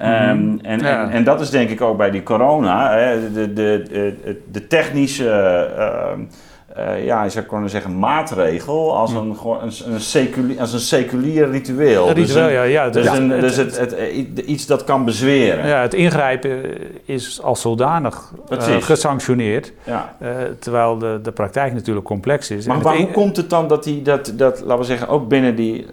[0.00, 3.82] Um, en, en, en, dat is denk ik ook bij die corona, hè, de, de,
[3.90, 6.24] de, de technische uh,
[6.78, 11.50] uh, ja, je zou kunnen zeggen, maatregel als een, een, een, seculier, als een seculier
[11.50, 12.08] ritueel.
[12.08, 12.84] Een dus ritueel, dus ja.
[12.84, 13.94] ja dus, een, dus het, het,
[14.38, 15.66] iets dat kan bezweren.
[15.66, 16.62] Ja, het ingrijpen
[17.04, 20.16] is als zodanig uh, gesanctioneerd, ja.
[20.22, 22.66] uh, terwijl de, de praktijk natuurlijk complex is.
[22.66, 25.86] Maar waarom komt het dan dat die, dat, dat, laten we zeggen, ook binnen die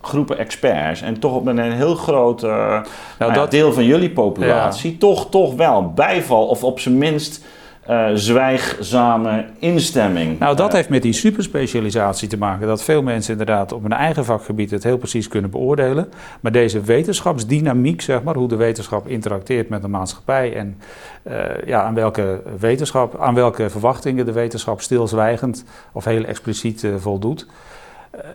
[0.00, 5.30] groepen experts en toch op een heel groot nou, dat, deel van jullie populatie toch,
[5.30, 7.44] toch wel bijval of op zijn minst
[7.90, 10.38] uh, zwijgzame instemming.
[10.38, 12.66] Nou, dat heeft met die superspecialisatie te maken.
[12.66, 16.08] Dat veel mensen inderdaad op hun eigen vakgebied het heel precies kunnen beoordelen.
[16.40, 20.78] Maar deze wetenschapsdynamiek, zeg maar, hoe de wetenschap interacteert met de maatschappij en
[21.22, 21.34] uh,
[21.66, 27.46] ja, aan welke wetenschap, aan welke verwachtingen de wetenschap stilzwijgend of heel expliciet uh, voldoet.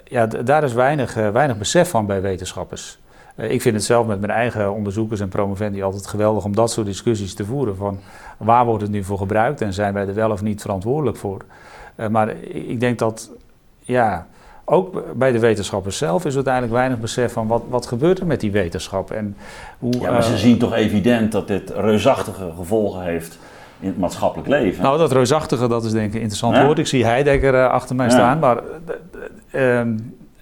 [0.04, 3.00] ja, daar is weinig, weinig besef van bij wetenschappers.
[3.38, 6.72] Eh, ik vind het zelf met mijn eigen onderzoekers en promovendi altijd geweldig om dat
[6.72, 7.76] soort discussies te voeren.
[7.76, 8.00] Van
[8.38, 11.42] waar wordt het nu voor gebruikt en zijn wij er wel of niet verantwoordelijk voor?
[11.96, 13.32] Uh, maar ik denk dat,
[13.80, 14.28] ja,
[14.66, 18.40] ook bij de wetenschappers zelf is uiteindelijk weinig besef van wat, wat gebeurt er met
[18.40, 19.12] die wetenschap.
[19.12, 19.36] En
[19.80, 23.40] hoe, ja, maar ze uh, zien toch evident dat dit reusachtige gevolgen heeft
[23.80, 24.84] in het maatschappelijk leven.
[24.84, 26.66] Nou, dat reusachtige, dat is denk ik een interessant ja?
[26.66, 26.80] woord.
[26.80, 28.12] Ik zie Heidegger uh, achter mij ja.
[28.12, 28.62] staan, maar...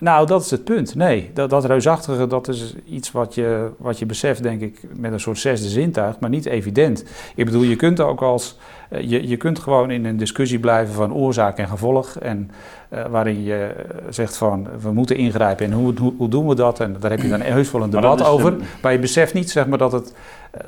[0.06, 0.96] nou, dat is het punt.
[0.96, 5.12] Nee, dat, dat reusachtige, dat is iets wat je, wat je beseft, denk ik, met
[5.12, 7.06] een soort zesde zintuig, maar niet evident.
[7.36, 8.58] Ik bedoel, je kunt ook als,
[8.90, 12.52] eh, je, je kunt gewoon in een discussie blijven van oorzaak en gevolg, en
[12.90, 13.76] uh, waarin je
[14.10, 16.80] zegt van, we moeten ingrijpen en hoe, hoe, hoe, doen we dat?
[16.80, 18.56] En daar heb je dan heus wel een debat over.
[18.82, 20.14] Maar je beseft niet, zeg maar, dat het,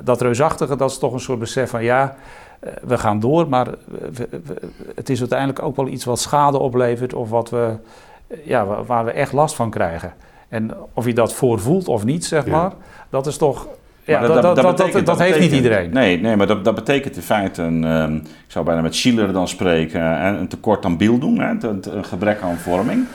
[0.03, 2.15] dat reusachtige, dat is toch een soort besef van, ja,
[2.81, 3.67] we gaan door, maar
[4.95, 7.75] het is uiteindelijk ook wel iets wat schade oplevert of wat we
[8.43, 10.13] ja, waar we echt last van krijgen.
[10.49, 12.71] En of je dat voorvoelt of niet, zeg maar,
[13.09, 13.67] dat is toch
[14.03, 15.89] ja, dat, dat, dat, betekent, dat, heeft niet iedereen.
[15.89, 19.33] Nee, nee maar dat, dat betekent in feite, een, um, ik zou bijna met Schiller
[19.33, 23.05] dan spreken, een tekort aan beeld doen, hè, een, gebrek aan vorming.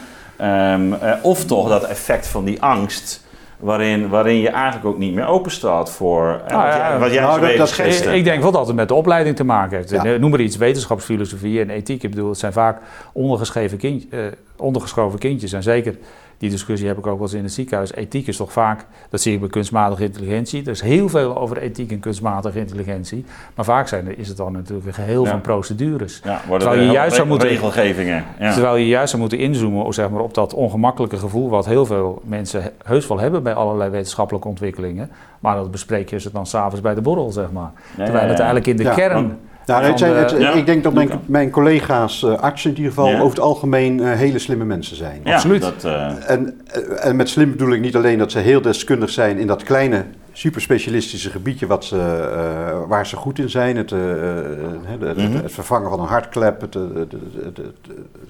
[0.41, 3.25] Um, uh, of toch dat effect van die angst
[3.63, 6.99] waarin, waarin je eigenlijk ook niet meer open staat voor eh, Nou wat, ja, jij,
[6.99, 8.09] wat jij nou, dat- dat- schetste.
[8.09, 9.91] Ik, ik denk wel dat het met de opleiding te maken heeft.
[9.91, 10.03] Ja.
[10.17, 12.03] Noem maar iets, wetenschapsfilosofie en ethiek.
[12.03, 12.81] Ik bedoel, het zijn vaak
[13.13, 14.21] ondergeschreven kind, eh,
[14.57, 15.53] ondergeschoven kindjes.
[15.53, 15.97] En zeker,
[16.43, 17.93] die discussie heb ik ook wel eens in het ziekenhuis.
[17.95, 20.63] Ethiek is toch vaak, dat zie ik bij kunstmatige intelligentie.
[20.65, 23.25] Er is heel veel over ethiek en kunstmatige intelligentie.
[23.55, 25.31] Maar vaak zijn, er- is het dan natuurlijk een geheel Ja.
[25.31, 26.21] van procedures.
[26.25, 28.25] ja, terwijl je juist zou moeten- regelgevingen.
[28.39, 28.53] Ja.
[28.53, 31.87] Terwijl je juist zou moeten inzoomen op, zeg maar, op dat ongemakkelijke gevoel wat heel
[31.87, 35.11] veel mensen he- heus wel hebben bij allerlei wetenschappelijke ontwikkelingen.
[35.41, 37.71] Maar dat bespreek je ze dan s'avonds bij de borrel, zeg maar.
[37.97, 39.39] Ja, Terwijl ja, het eigenlijk in de Ja, kern...
[39.67, 40.53] Nou, het zijn, het- Ja.
[40.53, 40.93] Ik denk dat
[41.27, 43.15] mijn, collega's eh, artsen in ieder geval Ja.
[43.21, 45.21] over het algemeen eh, hele slimme mensen zijn.
[45.25, 45.61] Ja, absoluut.
[45.61, 46.61] Dat, eh, En,
[47.01, 50.05] en met slim bedoel ik niet alleen dat ze heel deskundig zijn in dat kleine,
[50.33, 53.77] superspecialistische gebiedje wat ze, eh, waar ze goed in zijn.
[53.77, 55.33] Het, het, het- Mhm.
[55.43, 57.57] het vervangen van een hartklep, het, het, het, het-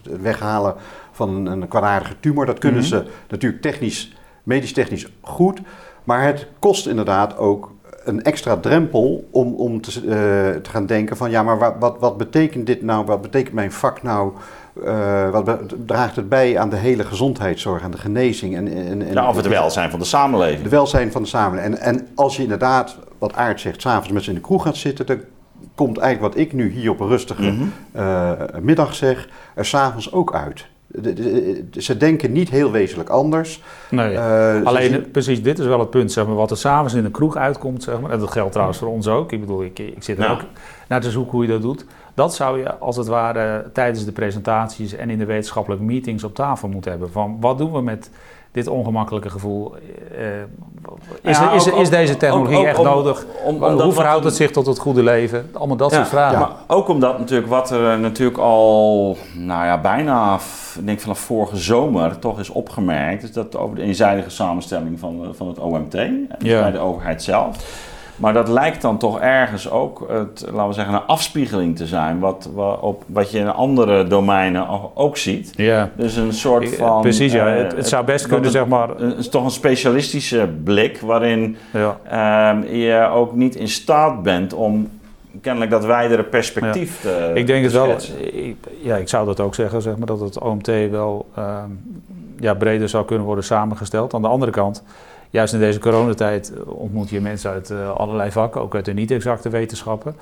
[0.02, 0.74] het weghalen
[1.12, 2.46] van een, een kwaadaardige tumor.
[2.46, 2.88] Dat kunnen Mhm.
[2.88, 5.60] ze natuurlijk technisch, medisch technisch goed.
[6.04, 7.70] Maar het kost inderdaad ook
[8.04, 11.96] een extra drempel om, om te, eh, te gaan denken van ja, maar wat, wat,
[12.00, 13.04] wat betekent dit nou?
[13.04, 14.32] Wat betekent mijn vak nou?
[14.84, 19.12] Eh, wat draagt het bij aan de hele gezondheidszorg, aan de genezing en, en, en
[19.12, 20.62] ja, of het welzijn van de samenleving.
[20.62, 21.74] de welzijn van de samenleving.
[21.76, 24.76] En, en als je inderdaad, wat Aard zegt, s'avonds met ze in de kroeg gaat
[24.76, 25.18] zitten, dan
[25.74, 27.62] komt eigenlijk wat ik nu hier op een rustige Mhm.
[27.92, 30.66] eh, middag zeg, er s'avonds ook uit.
[30.94, 33.62] De- de- de- ze denken niet heel wezenlijk anders.
[33.90, 34.14] Nee.
[34.14, 37.02] Eh, Alleen, zien- precies, dit is wel het punt, zeg maar, wat er s'avonds in
[37.02, 39.32] de kroeg uitkomt, zeg maar, en dat geldt trouwens voor ons ook.
[39.32, 40.30] Ik bedoel, ik, ik zit er Ja.
[40.32, 40.40] ook
[40.88, 41.84] naar te zoeken hoe je dat doet.
[42.14, 46.34] Dat zou je als het ware tijdens de presentaties en in de wetenschappelijke meetings op
[46.34, 47.10] tafel moeten hebben.
[47.10, 48.10] Van wat doen we met
[48.52, 49.74] dit ongemakkelijke gevoel?
[50.18, 50.26] Eh,
[51.30, 53.26] is, Ja, is, ook- is deze technologie ook- echt om- nodig?
[53.44, 55.48] om- hoe verhoudt het zich tot het goede leven?
[55.52, 56.38] Allemaal dat Ja, soort vragen.
[56.38, 60.38] Maar ook omdat natuurlijk wat er eh, natuurlijk al, nou ja, bijna,
[60.84, 65.28] denk vanaf vorige zomer toch is opgemerkt, is dat over de eenzijdige samenstelling van, eh,
[65.32, 65.90] van het OMT,
[66.42, 67.56] bij de overheid zelf.
[68.22, 72.18] Maar dat lijkt dan toch ergens ook, het, laten we zeggen, een afspiegeling te zijn,
[72.18, 75.52] wat, wat, op, wat je in andere domeinen ook ziet.
[75.56, 77.00] Ja, Dus een soort van...
[77.00, 77.46] precies, ja.
[77.54, 78.88] eh, Het, het zou best kunnen, het- zeg maar.
[79.00, 81.96] een- is toch een specialistische blik waarin Ja.
[82.08, 84.88] ehm, je ook niet in staat bent om
[85.40, 87.96] kennelijk dat wijdere perspectief te Ik denk het wel.
[88.32, 91.70] Ik, ja, ik zou dat ook zeggen, zeg maar, dat het OMT wel ehm,
[92.38, 94.14] ja, breder zou kunnen worden samengesteld.
[94.14, 94.82] Aan de andere kant,
[95.32, 98.92] juist in deze coronatijd eh, ontmoet je mensen uit eh, allerlei vakken, ook uit de
[98.92, 100.16] niet-exacte wetenschappen,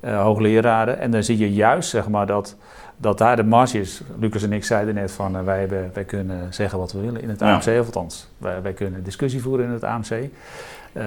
[0.00, 0.98] eh, hoogleraren.
[0.98, 2.56] En dan zie je juist, zeg maar, dat,
[2.96, 4.02] dat daar de marge is.
[4.18, 7.28] Lucas en ik zeiden net van, wij, hebben, wij kunnen zeggen wat we willen in
[7.28, 7.54] het Ja.
[7.54, 10.28] AMC, of althans, wij, wij kunnen discussie voeren in het AMC,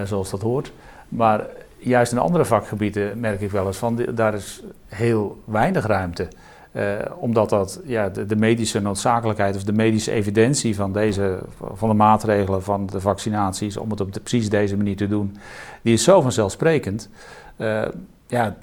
[0.04, 0.72] zoals dat hoort.
[1.08, 1.46] Maar
[1.78, 6.28] juist in andere vakgebieden merk ik wel eens van, daar is heel weinig ruimte.
[6.72, 6.84] Eh,
[7.18, 11.38] omdat dat, ja, de, de medische noodzakelijkheid of de medische evidentie van, deze,
[11.74, 15.36] van de maatregelen, van de vaccinaties, om het op de, precies deze manier te doen,
[15.82, 17.08] die is zo vanzelfsprekend.
[17.56, 17.82] eh,
[18.26, 18.56] ja,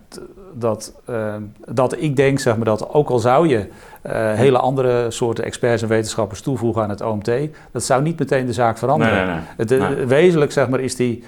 [0.54, 1.36] dat, eh,
[1.72, 3.68] dat ik denk, zeg maar, dat ook al zou je
[4.36, 7.32] hele andere soorten experts en wetenschappers toevoegen aan het OMT,
[7.72, 9.28] dat zou niet meteen de zaak veranderen.
[9.28, 9.96] Nee, nee, nee.
[9.96, 10.08] Het.
[10.08, 11.24] Wezenlijk zeg maar, is die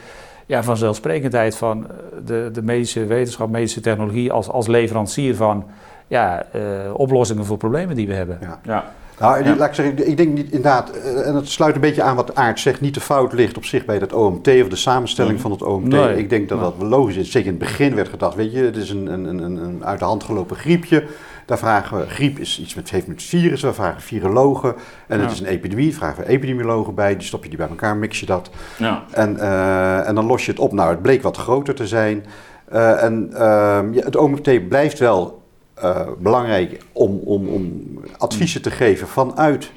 [0.45, 1.87] ja, vanzelfsprekendheid van
[2.25, 5.65] de, de medische wetenschap, medische technologie als, als leverancier van
[6.09, 6.61] ja, eh,
[6.93, 8.37] oplossingen voor problemen die we hebben.
[8.41, 8.59] Ja.
[8.63, 8.83] Ja.
[9.19, 9.55] Nou, Ja.
[9.55, 12.35] laat ik zeggen, ik denk niet inderdaad, eh, en het sluit een beetje aan wat
[12.35, 15.51] Aart zegt, niet de fout ligt op zich bij dat OMT of de samenstelling van
[15.51, 15.87] het OMT.
[15.87, 16.17] Nee.
[16.17, 16.71] Ik denk dat Nee.
[16.77, 17.31] dat logisch is.
[17.31, 19.99] Zeker in het begin werd gedacht, weet je, het is een, een, een, een uit
[19.99, 21.03] de hand gelopen griepje.
[21.45, 24.75] Daar vragen we, griep is iets met, heeft met virussen, we vragen virologen.
[25.07, 25.33] En het Ja.
[25.35, 28.25] is een epidemie, vragen we epidemiologen bij, die stop je die bij elkaar, mix je
[28.25, 28.49] dat.
[28.77, 29.03] Ja.
[29.11, 30.71] En, eh, en dan los je het op.
[30.71, 32.25] Nou, het bleek wat groter te zijn.
[32.65, 35.38] Eh, en ehm, ja, het OMT blijft wel
[35.81, 37.83] eh, belangrijk om, om, om
[38.17, 39.71] adviezen te geven vanuit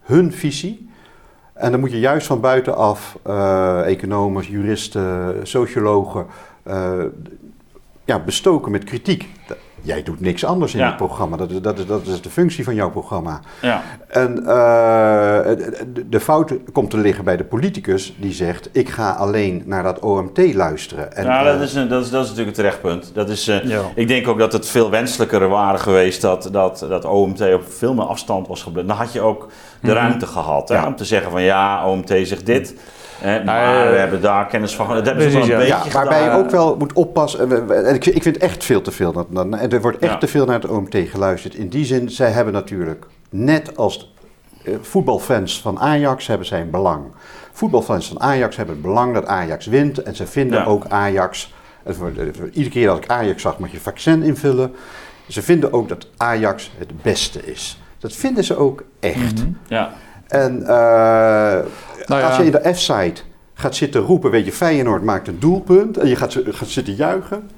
[0.00, 0.90] hun visie.
[1.54, 6.26] En dan moet je juist van buitenaf, eh economen, juristen, sociologen,
[6.62, 7.04] eh,
[8.04, 9.28] ja, bestoken met kritiek.
[9.82, 10.86] Jij doet niks anders in Ja.
[10.86, 11.36] het programma.
[11.36, 13.40] Dat is, dat, is, dat is de functie van jouw programma.
[13.62, 13.82] Ja.
[14.08, 14.44] En eh,
[15.92, 19.82] de- de fout komt te liggen bij de politicus die zegt: Ik ga alleen naar
[19.82, 21.16] dat OMT luisteren.
[21.16, 23.10] En, nou, dat eh, is, een, dat, is, dat is natuurlijk het terechtpunt.
[23.14, 23.80] Dat is, eh, Ja.
[23.94, 27.94] Ik denk ook dat het veel wenselijker waren geweest dat, dat, dat OMT op veel
[27.94, 28.88] meer afstand was gebleven.
[28.88, 29.48] Dan had je ook
[29.80, 29.96] de Mhm.
[29.96, 30.86] ruimte gehad hè, Ja.
[30.86, 32.74] om te zeggen van ja, OMT zegt dit.
[33.20, 34.88] Hè, maar Nou, we eh, hebben daar kennis van.
[34.88, 35.56] Dat hebben ze wel een ja.
[35.58, 37.70] beetje ja, waarbij je ook wel moet oppassen.
[37.86, 39.12] En ik, ik vind echt veel te veel.
[39.12, 40.18] Dat, dat- en er wordt echt Ja.
[40.18, 41.54] te veel naar het OMT geluisterd.
[41.54, 44.14] In die zin, zij hebben natuurlijk, net als
[44.64, 47.04] eh, voetbalfans van Ajax, hebben zij een belang.
[47.52, 50.02] Voetbalfans van Ajax hebben het belang dat Ajax wint.
[50.02, 50.64] En ze vinden Ja.
[50.64, 51.54] ook Ajax.
[52.52, 54.74] iedere keer dat ik Ajax zag, moet je vaccin invullen.
[55.28, 57.80] Ze vinden ook dat Ajax het beste is.
[57.98, 59.34] Dat vinden ze ook echt.
[59.34, 59.48] Mhm.
[59.66, 59.90] Ja.
[60.28, 61.58] En eh,
[62.08, 62.28] Nou ja.
[62.28, 63.22] als je in de F-site
[63.54, 67.50] gaat zitten roepen, weet je, Feyenoord maakt een doelpunt en je gaat, gaat zitten juichen.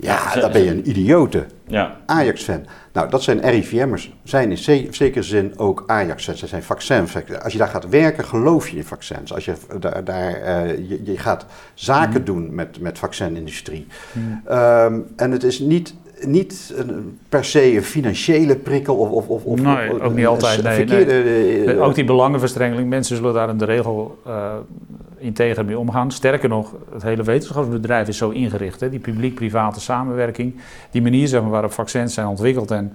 [0.00, 1.46] Ja, dan ben je een idiote.
[1.66, 1.96] Ja.
[2.06, 2.66] Ajax-fan.
[2.92, 4.12] Nou, dat zijn RIVM'ers.
[4.22, 4.58] Zijn in
[4.94, 6.38] zekere zin ook Ajax-fans.
[6.38, 7.14] Ze zijn vaccins.
[7.42, 9.34] Als je daar gaat werken, geloof je in vaccins.
[9.34, 12.24] Als je daar, daar uh, je, je, gaat zaken mm.
[12.24, 13.86] doen met, met vaccinindustrie.
[14.12, 14.42] Mm.
[14.50, 15.94] Um, en het is niet
[16.26, 19.10] niet een, per se een financiële prikkel of...
[19.10, 20.62] of, of, of nee, ook niet altijd.
[20.62, 21.12] Nee, verkeerde,
[21.64, 21.80] nee.
[21.80, 22.88] Ook die belangenverstrengeling.
[22.88, 24.54] Mensen zullen daar in de regel uh,
[25.18, 26.10] integer mee omgaan.
[26.10, 28.80] Sterker nog, het hele wetenschapsbedrijf is zo ingericht.
[28.80, 30.54] Hè, die publiek-private samenwerking.
[30.90, 32.92] Die manier zeg maar, waarop vaccins zijn ontwikkeld en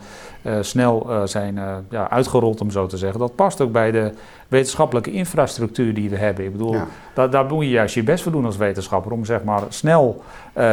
[0.61, 3.19] snel uh, zijn ja, uitgerold, om zo te zeggen.
[3.19, 4.11] Dat past ook bij de
[4.47, 6.45] wetenschappelijke infrastructuur die we hebben.
[6.45, 6.75] Ik bedoel,
[7.13, 9.11] daar, daar moet je juist je best voor doen als wetenschapper.
[9.11, 10.23] Om zeg maar snel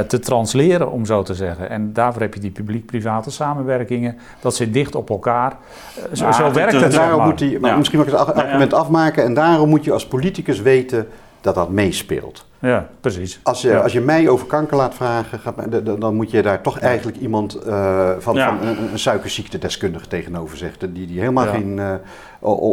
[0.06, 1.70] te transleren, om zo te zeggen.
[1.70, 4.18] En daarvoor heb je die publiek-private samenwerkingen.
[4.40, 5.56] Dat zit dicht op elkaar.
[6.12, 6.92] zo, zo werkt het.
[6.92, 9.24] Daarom moet die, maar Misschien mag ik het argument afmaken.
[9.24, 11.08] En daarom moet je als politicus weten
[11.40, 12.48] dat dat meespeelt.
[12.60, 13.40] Ja, precies.
[13.42, 15.54] Als je, als je mij over kanker laat vragen, gaat,
[16.00, 20.92] dan moet je daar toch eigenlijk iemand uh, van, van een, een suikerziektedeskundige tegenover zetten.
[20.92, 21.76] Die, die helemaal geen.
[21.76, 21.94] Uh,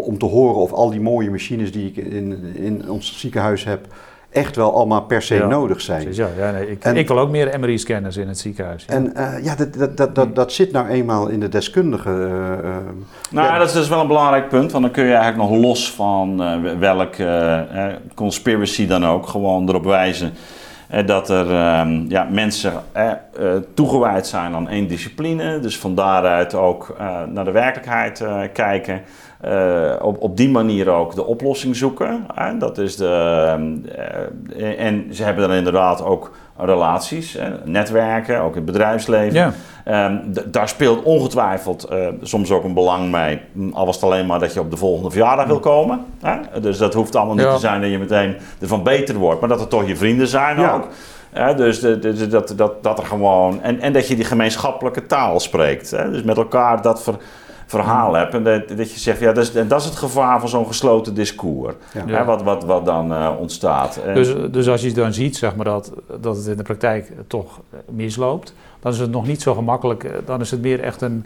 [0.05, 3.87] om te horen of al die mooie machines die ik in, in ons ziekenhuis heb
[4.29, 6.13] echt wel allemaal per se nodig zijn.
[6.13, 8.85] Ja, ja nee, ik, ik, wil ook meer MRI-scanners in het ziekenhuis.
[8.87, 8.93] Ja.
[8.93, 12.09] En uh, ja, dat, dat, dat, dat, dat zit nou eenmaal in de deskundige.
[12.09, 12.75] Uh,
[13.31, 13.57] nou, ja.
[13.57, 16.41] dat is dus wel een belangrijk punt, want dan kun je eigenlijk nog los van
[16.41, 17.65] uh, welke
[18.13, 20.33] conspiracy dan ook gewoon erop wijzen.
[21.05, 22.73] Dat er ehm, ja, mensen
[23.73, 26.95] toegewijd zijn aan één discipline, dus van daaruit ook
[27.29, 28.23] naar de werkelijkheid
[28.53, 29.01] kijken.
[30.01, 32.25] Op, op die manier ook de oplossing zoeken.
[32.59, 33.55] Dat is de,
[34.57, 37.49] uh, en ze hebben dan inderdaad ook relaties, hè?
[37.63, 39.33] netwerken, ook in het bedrijfsleven.
[39.33, 39.53] Ja.
[40.05, 43.41] Um, daar speelt ongetwijfeld uh, soms ook een belang mee.
[43.73, 46.05] Al was het alleen maar dat je op de volgende verjaardag wil komen.
[46.21, 46.59] Hè?
[46.59, 47.53] Dus dat hoeft allemaal niet ja.
[47.53, 50.59] te zijn dat je meteen ervan beter wordt, maar dat er toch je vrienden zijn
[50.59, 50.73] ja.
[50.73, 50.87] ook.
[51.57, 53.61] Dus de, de, dat, dat, dat er gewoon.
[53.61, 55.91] En, en dat je die gemeenschappelijke taal spreekt.
[55.91, 56.11] Hè?
[56.11, 57.15] Dus met elkaar dat ver,
[57.67, 58.33] verhaal hebt.
[58.33, 61.13] En dat, dat je zegt, ja, dat is, dat is het gevaar van zo'n gesloten
[61.13, 61.75] discours.
[61.91, 63.99] Hè, wat, wat, wat dan uh, ontstaat.
[64.13, 67.59] Dus, dus als je dan ziet zeg maar, dat, dat het in de praktijk toch
[67.91, 70.03] misloopt, dan is het nog niet zo gemakkelijk.
[70.03, 71.25] Eh, dan is het meer echt een,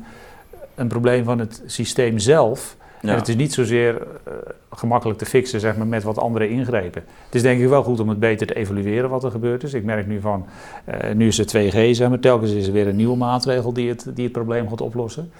[0.75, 2.75] een probleem van het systeem zelf.
[3.01, 3.09] Ja.
[3.09, 4.33] En het is niet zozeer uh,
[4.71, 7.03] gemakkelijk te fixen zeg maar, met wat andere ingrepen.
[7.25, 9.73] Het is denk ik wel goed om het beter te evalueren wat er gebeurd is.
[9.73, 10.45] Ik merk nu van,
[10.89, 13.89] uh, nu is het 2G, zeg maar, telkens is er weer een nieuwe maatregel die
[13.89, 15.31] het, die het probleem gaat oplossen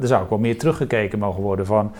[0.00, 1.92] er zou ook wel meer teruggekeken mogen worden van...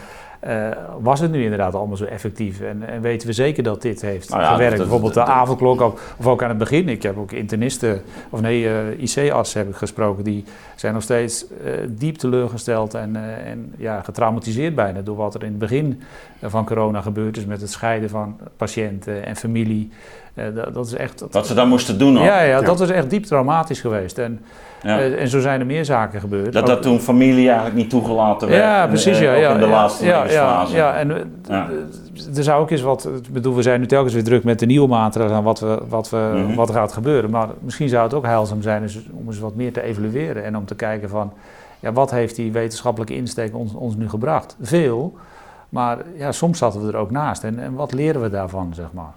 [0.48, 0.68] Uh,
[1.00, 2.60] was het nu inderdaad allemaal zo effectief?
[2.60, 4.70] En, en weten we zeker dat dit heeft nou ja, gewerkt?
[4.70, 6.88] Dat, Bijvoorbeeld de avondklok, of, of ook aan het begin.
[6.88, 10.24] Ik heb ook internisten, of nee, uh, IC-artsen heb ik gesproken...
[10.24, 10.44] die
[10.74, 13.16] zijn nog steeds uh, diep teleurgesteld en,
[13.46, 15.00] en ja, getraumatiseerd bijna...
[15.00, 16.02] door wat er in het begin
[16.42, 17.44] van corona gebeurd is...
[17.44, 19.90] met het scheiden van patiënten en familie.
[20.34, 21.18] Dat, dat, is echt...
[21.18, 24.18] Dat, wat ze dan moesten doen Ja, ja, ja, dat is echt diep traumatisch geweest.
[24.18, 24.40] En,
[24.84, 25.00] ja.
[25.00, 26.52] Uh, en zo zijn er meer zaken gebeurd.
[26.52, 28.62] Dat dat toen familie eigenlijk niet toegelaten werd.
[28.62, 29.18] Ja, precies.
[29.18, 31.10] Ja, ja, in de laatste ja, ja, ja, en
[32.36, 33.08] er zou ook eens wat.
[33.24, 36.10] Ik bedoel, we zijn nu telkens weer druk met de nieuwe maatregelen wat, we, wat,
[36.10, 36.54] we, mm -hmm.
[36.54, 37.30] wat er gaat gebeuren.
[37.30, 40.64] Maar misschien zou het ook heilzaam zijn om eens wat meer te evalueren en om
[40.64, 41.32] te kijken van.
[41.80, 44.56] Ja, wat heeft die wetenschappelijke insteek ons, ons nu gebracht?
[44.60, 45.16] Veel,
[45.68, 47.44] maar ja, soms zaten we er ook naast.
[47.44, 49.14] En, en wat leren we daarvan, zeg maar?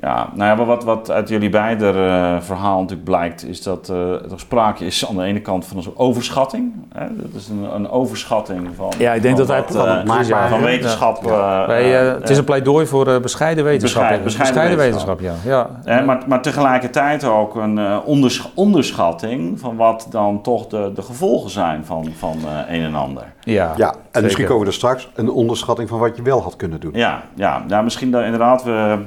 [0.00, 4.12] Ja, nou ja, wat, wat uit jullie beide uh, verhaal natuurlijk blijkt, is dat uh,
[4.12, 6.72] er sprake is aan de ene kant van een overschatting.
[6.94, 7.06] Hè?
[7.16, 8.92] Dat is een, een overschatting van.
[8.98, 11.24] Ja, ik denk dat wij uh, van wetenschap.
[11.24, 11.66] Ja.
[11.66, 14.02] Wij, het is een pleidooi voor bescheiden wetenschap.
[14.02, 15.94] Bescheid, bescheiden, bescheiden wetenschap, wetenschap, ja.
[15.96, 16.04] ja.
[16.04, 21.84] maar, maar tegelijkertijd ook een ondersch onderschatting van wat dan toch de, de gevolgen zijn
[21.84, 22.36] van, van
[22.68, 23.24] een en ander.
[23.40, 26.56] Ja, ja en misschien komen we er straks een onderschatting van wat je wel had
[26.56, 26.90] kunnen doen.
[26.94, 28.98] Ja, ja, ja misschien dat, inderdaad, we,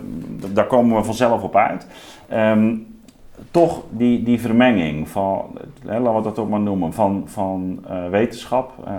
[0.54, 1.88] daar komen we vanzelf op uit.
[2.34, 2.88] Um,
[3.52, 5.46] toch die, die vermenging van,
[5.86, 8.94] hè, laten we dat ook maar noemen, van, van uh, wetenschap uh,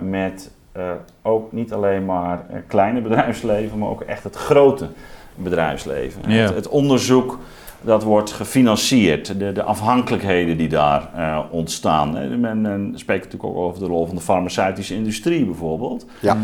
[0.00, 0.90] met uh,
[1.22, 4.88] ook niet alleen maar kleine bedrijfsleven, maar ook echt het grote
[5.34, 6.22] bedrijfsleven.
[6.30, 6.42] Ja.
[6.42, 7.38] Het, het onderzoek
[7.86, 9.38] dat wordt gefinancierd.
[9.38, 12.12] De, de afhankelijkheden die daar uh, ontstaan.
[12.40, 16.06] Men, men, spreekt natuurlijk ook over de rol van de farmaceutische industrie bijvoorbeeld.
[16.20, 16.36] Ja.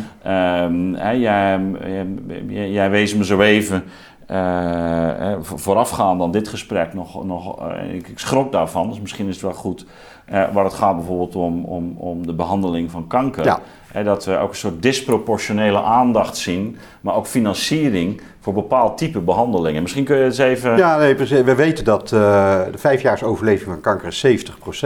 [0.64, 3.84] Um, jij, jij, jij, wees me zo even
[4.32, 9.34] uh, voorafgaand aan dit gesprek nog, nog uh, ik, ik, schrok daarvan, dus misschien is
[9.34, 9.86] het wel goed,
[10.32, 13.44] uh, waar het gaat bijvoorbeeld om, om, om de behandeling van kanker.
[13.44, 14.02] Ja.
[14.02, 19.82] dat we ook een soort disproportionele aandacht zien, maar ook financiering voor bepaald type behandelingen.
[19.82, 20.76] Misschien kun je eens even...
[20.76, 21.14] Ja, nee,
[21.44, 24.26] we weten dat de vijfjaars overleving van kanker is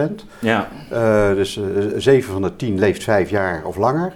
[0.01, 0.69] 70% Ja.
[1.35, 1.61] dus
[1.97, 4.15] 7 van de 10 leeft vijf jaar of langer.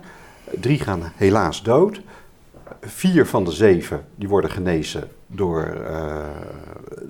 [0.60, 2.00] Drie gaan helaas dood.
[2.80, 6.16] Vier van de zeven die worden genezen door, uh,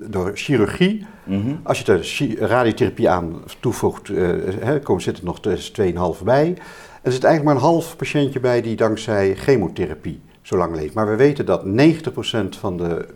[0.09, 1.07] door chirurgie.
[1.25, 1.55] Mhm.
[1.63, 4.29] Als je de radiotherapie aan toevoegt, uh,
[4.61, 6.57] hè, zit er nog 2,5 bij.
[7.03, 10.95] Er zit eigenlijk maar een half patiëntje bij die dankzij chemotherapie zo lang leeft.
[10.95, 13.07] Maar we weten dat 90% van de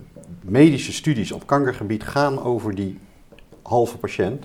[0.40, 2.98] medische studies op kankergebied gaan over die
[3.62, 4.44] halve patiënt.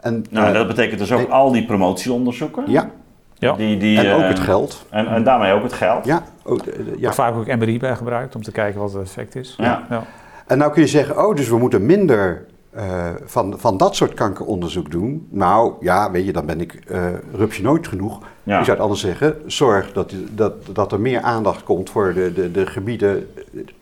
[0.00, 2.64] En, nou, dat betekent dus ook al die promotieonderzoeken?
[2.66, 2.90] Ja,
[3.38, 3.52] ja.
[3.52, 4.86] Die, die, en ook het geld.
[4.90, 6.04] En, en, daarmee ook het geld.
[6.04, 6.24] Ja.
[6.44, 6.60] Ook,
[6.96, 7.12] ja.
[7.12, 9.54] vaak ook MRI bij gebruikt om te kijken wat het effect is.
[9.58, 9.86] Ja.
[9.90, 10.04] ja.
[10.46, 14.14] En nou kun je zeggen, oh, dus we moeten minder uh, van, van dat soort
[14.14, 15.26] kankeronderzoek doen.
[15.30, 18.18] Nou ja, weet je, dan ben ik uh, rupsje nooit genoeg.
[18.42, 18.58] Ja.
[18.58, 22.32] Je zou het anders zeggen, zorg dat, dat, dat er meer aandacht komt voor de,
[22.32, 23.28] de, de gebieden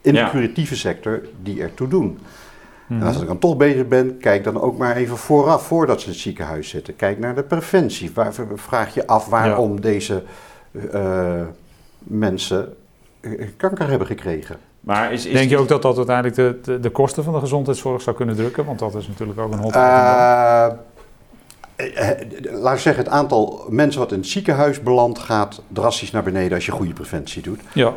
[0.00, 2.18] in de curatieve sector die ertoe doen.
[2.88, 6.06] En als ik dan toch bezig ben, kijk dan ook maar even vooraf, voordat ze
[6.06, 6.96] in het ziekenhuis zitten.
[6.96, 8.10] Kijk naar de preventie.
[8.14, 10.22] Waar, vraag je af waarom deze
[10.72, 11.40] uh,
[12.04, 12.74] mensen
[13.56, 14.56] kanker hebben gekregen.
[14.80, 17.38] Maar is, is Denk je ook dat dat uiteindelijk de, de, de, kosten van de
[17.38, 18.64] gezondheidszorg zou kunnen drukken?
[18.64, 20.66] Want dat is natuurlijk ook een hot uh,
[22.50, 26.54] Laat ik zeggen, het aantal mensen wat in het ziekenhuis belandt gaat drastisch naar beneden
[26.54, 27.60] als je goede preventie doet.
[27.74, 27.94] Ja.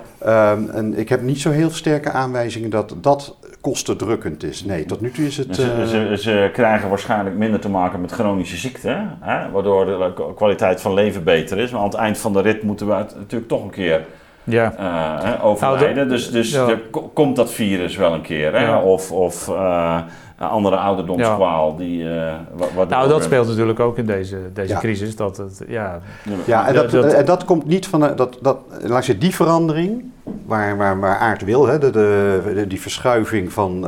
[0.51, 4.63] Um, en ik heb niet zo heel sterke aanwijzingen dat dat kostendrukkend is.
[4.63, 5.55] Nee, tot nu toe is het...
[5.55, 9.51] Ze, uh, ze, ze, krijgen waarschijnlijk minder te maken met chronische ziekten, hè?
[9.51, 11.71] waardoor de kwaliteit van leven beter is.
[11.71, 14.05] Maar aan het eind van de rit moeten we natuurlijk toch een keer
[14.43, 14.73] ja.
[14.79, 15.95] Uh, overlijden.
[15.95, 16.67] Nou, dus dus ja.
[16.67, 16.81] er
[17.13, 18.53] komt dat virus wel een keer.
[18.53, 18.65] Hè?
[18.65, 18.81] Ja.
[18.81, 21.75] Of, of uh, een andere ouderdomskwaal.
[21.75, 22.33] Die, uh,
[22.75, 25.15] wat nou, dat speelt natuurlijk ook in deze, deze crisis.
[25.15, 25.99] Dat het, ja,
[26.45, 27.99] ja en, dat, dat, en dat komt niet van...
[27.99, 30.03] Dat, dat, laat je die verandering,
[30.45, 31.67] waar, waar, waar Aard wil...
[31.67, 33.79] Hè, de, de, die verschuiving van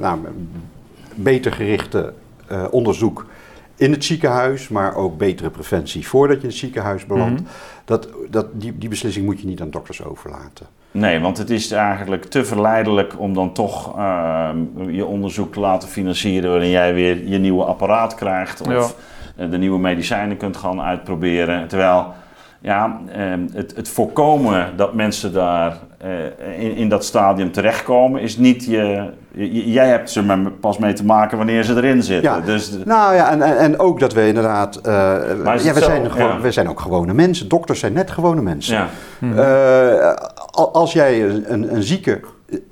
[0.00, 0.18] nou,
[1.14, 2.12] beter gerichte
[2.70, 3.26] onderzoek
[3.76, 7.40] in het ziekenhuis, maar ook betere preventie voordat je in het ziekenhuis belandt.
[7.40, 7.46] Mm
[7.86, 10.66] dat, dat, die, die beslissing moet je niet aan dokters overlaten.
[10.96, 14.48] Nee, want het is eigenlijk te verleidelijk om dan toch uh,
[14.90, 18.96] je onderzoek te laten financieren waarin jij weer je nieuwe apparaat krijgt of
[19.36, 19.46] ja.
[19.46, 21.68] de nieuwe medicijnen kunt gaan uitproberen.
[21.68, 22.06] Terwijl
[22.60, 28.36] ja, ehm, het, het voorkomen dat mensen daar uh, in, in dat stadium terechtkomen, is
[28.36, 29.10] niet je,
[29.48, 32.30] Jij hebt ze maar pas mee te maken wanneer ze erin zitten.
[32.30, 32.40] Ja.
[32.40, 34.80] Dus nou ja, en, en, ook dat we inderdaad.
[34.86, 34.92] Uh,
[35.44, 36.40] ja, we, zijn gewoon, ja.
[36.40, 37.48] we zijn ook gewone mensen.
[37.48, 38.74] Dokters zijn net gewone mensen.
[38.74, 38.88] Ja.
[39.20, 40.16] Uh,
[40.56, 42.20] als jij een, een zieke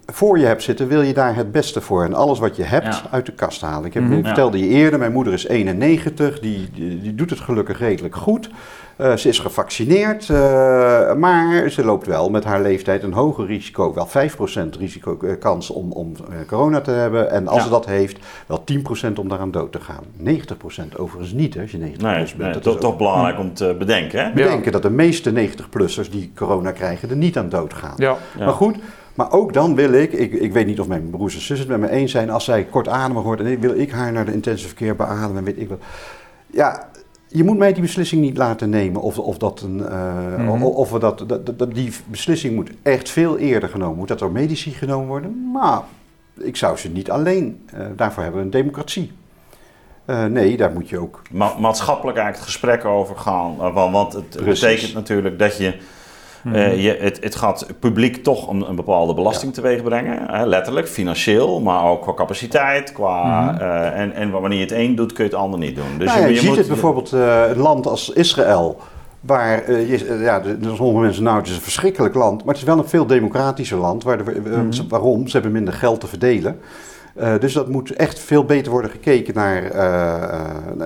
[0.07, 2.05] voor je hebt zitten, wil je daar het beste voor.
[2.05, 3.03] En alles wat je hebt ja.
[3.11, 3.87] uit de kast halen.
[3.87, 4.25] Ik, heb, mm-hmm.
[4.25, 8.51] vertelde je eerder, mijn moeder is 91, die, die, die doet het gelukkig redelijk goed.
[8.99, 13.95] Uh, ze is gevaccineerd, uh, maar ze loopt wel met haar leeftijd een hoger risico,
[13.95, 16.13] wel 5% risico, uh, kans om, om
[16.47, 17.31] corona te hebben.
[17.31, 17.65] En als ja.
[17.65, 18.65] ze dat heeft, wel
[19.09, 20.05] 10% om daaraan dood te gaan.
[20.25, 22.55] 90% overigens niet, hè, als je 90 nee, plus bent.
[22.55, 24.25] Nee, dat is toch belangrijk om te bedenken.
[24.25, 24.33] Hè?
[24.33, 27.95] Bedenken dat de meeste 90-plussers die corona krijgen er niet aan dood gaan.
[27.97, 28.17] Ja.
[28.39, 28.77] Maar goed,
[29.15, 31.81] maar ook dan wil ik, ik, ik weet niet of mijn broers en zussen het
[31.81, 34.75] met me eens zijn, als zij kortademig wordt, en wil ik haar naar de intensive
[34.75, 35.81] care beademen, weet ik wat.
[36.47, 36.89] Ja,
[37.37, 40.63] je moet mij die beslissing niet laten nemen of, of, dat een, uh, mm-hmm.
[40.63, 43.97] of we dat, dat, dat, die beslissing moet echt veel eerder genomen.
[43.97, 45.51] Moet dat door medici genomen worden?
[45.53, 45.83] Maar
[46.39, 47.67] ik zou ze niet alleen.
[47.75, 49.13] Uh, daarvoor hebben we een democratie.
[50.07, 51.23] Uh, nee, daar moet je ook.
[51.31, 53.57] Ma maatschappelijk eigenlijk het gesprek over gaan.
[53.73, 54.61] want het Precies.
[54.61, 55.79] betekent natuurlijk dat je
[56.47, 60.19] uh, je, het, het gaat publiek toch een, een bepaalde belasting teweeg brengen.
[60.27, 62.93] Hè, letterlijk, financieel, maar ook qua capaciteit.
[62.93, 63.61] Qua, mm -hmm.
[63.61, 65.99] uh, en, en wanneer je het een doet, kun je het ander niet doen.
[65.99, 68.81] Dus nou je, je, je, ziet moet, het bijvoorbeeld een land als Israël.
[69.21, 72.79] Waar, je, ja, sommige mensen, nou het is een verschrikkelijk land, maar het is wel
[72.79, 74.03] een veel democratischer land.
[74.03, 74.89] Waar de, mm -hmm.
[74.89, 75.27] Waarom?
[75.27, 76.61] Ze hebben minder geld te verdelen.
[77.21, 79.77] Uh, dus dat moet echt veel beter worden gekeken naar,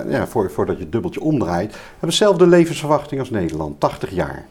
[0.09, 1.71] ja, voor, voordat je het dubbeltje omdraait.
[1.71, 4.45] We hebben dezelfde levensverwachting als Nederland, 80 jaar.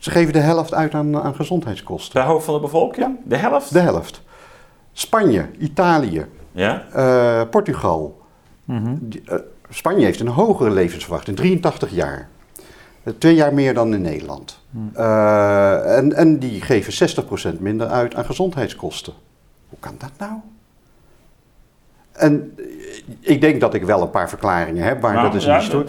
[0.00, 2.12] Ze geven de helft uit aan, aan gezondheidskosten.
[2.12, 3.16] Per hoofd van de bevolking?
[3.24, 3.72] De helft?
[3.72, 4.22] De helft.
[4.92, 6.84] Spanje, Italië, ja?
[6.96, 8.20] uh, Portugal.
[8.64, 8.98] Mm -hmm.
[9.00, 12.28] Die, uh, Spanje heeft een hogere levensverwachting, 83 jaar.
[13.04, 14.60] Uh, twee jaar meer dan in Nederland.
[14.70, 14.90] Mm.
[14.94, 17.10] en, en die geven
[17.54, 19.12] 60% minder uit aan gezondheidskosten.
[19.68, 20.32] Hoe kan dat nou?
[22.12, 22.54] En
[23.20, 25.70] ik denk dat ik wel een paar verklaringen heb, maar nou, dat is ja, niet
[25.70, 25.84] zo.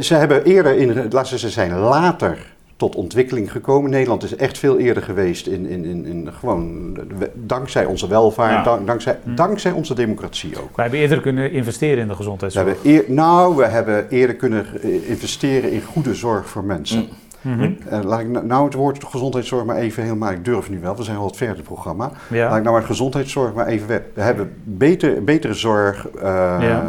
[0.00, 3.90] Ze hebben eerder in, laten ze zijn, later tot ontwikkeling gekomen.
[3.90, 6.96] Nederland is echt veel eerder geweest in, in, in, in gewoon
[7.34, 8.62] dankzij onze welvaart, ja.
[8.62, 9.34] dank, dankzij, hm.
[9.34, 10.76] dankzij onze democratie ook.
[10.76, 12.66] Wij hebben eerder kunnen investeren in de gezondheidszorg.
[12.66, 16.98] We hebben eer, nou, we hebben eerder kunnen investeren in goede zorg voor mensen.
[17.00, 17.48] Hm.
[17.48, 17.76] Mm -hmm.
[17.92, 21.02] uh, laat ik nou het woord gezondheidszorg maar even helemaal, ik durf nu wel, we
[21.02, 22.10] zijn al het verder programma.
[22.28, 22.48] Ja.
[22.48, 24.00] Laat ik nou maar gezondheidszorg maar even weg.
[24.14, 26.84] We hebben beter, betere zorg, uh, ja.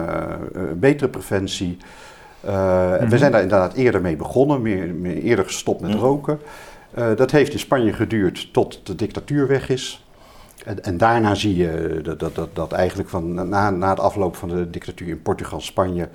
[0.55, 1.77] uh, betere preventie.
[2.45, 3.09] Uh, mm -hmm.
[3.09, 5.99] We zijn daar inderdaad eerder mee begonnen, meer, meer eerder gestopt met mm.
[5.99, 6.39] roken.
[7.15, 10.05] dat heeft in Spanje geduurd tot de dictatuur weg is.
[10.65, 14.35] En, en daarna zie je dat, dat, dat, dat eigenlijk van, na, na het afloop
[14.35, 16.09] van de dictatuur in Portugal, Spanje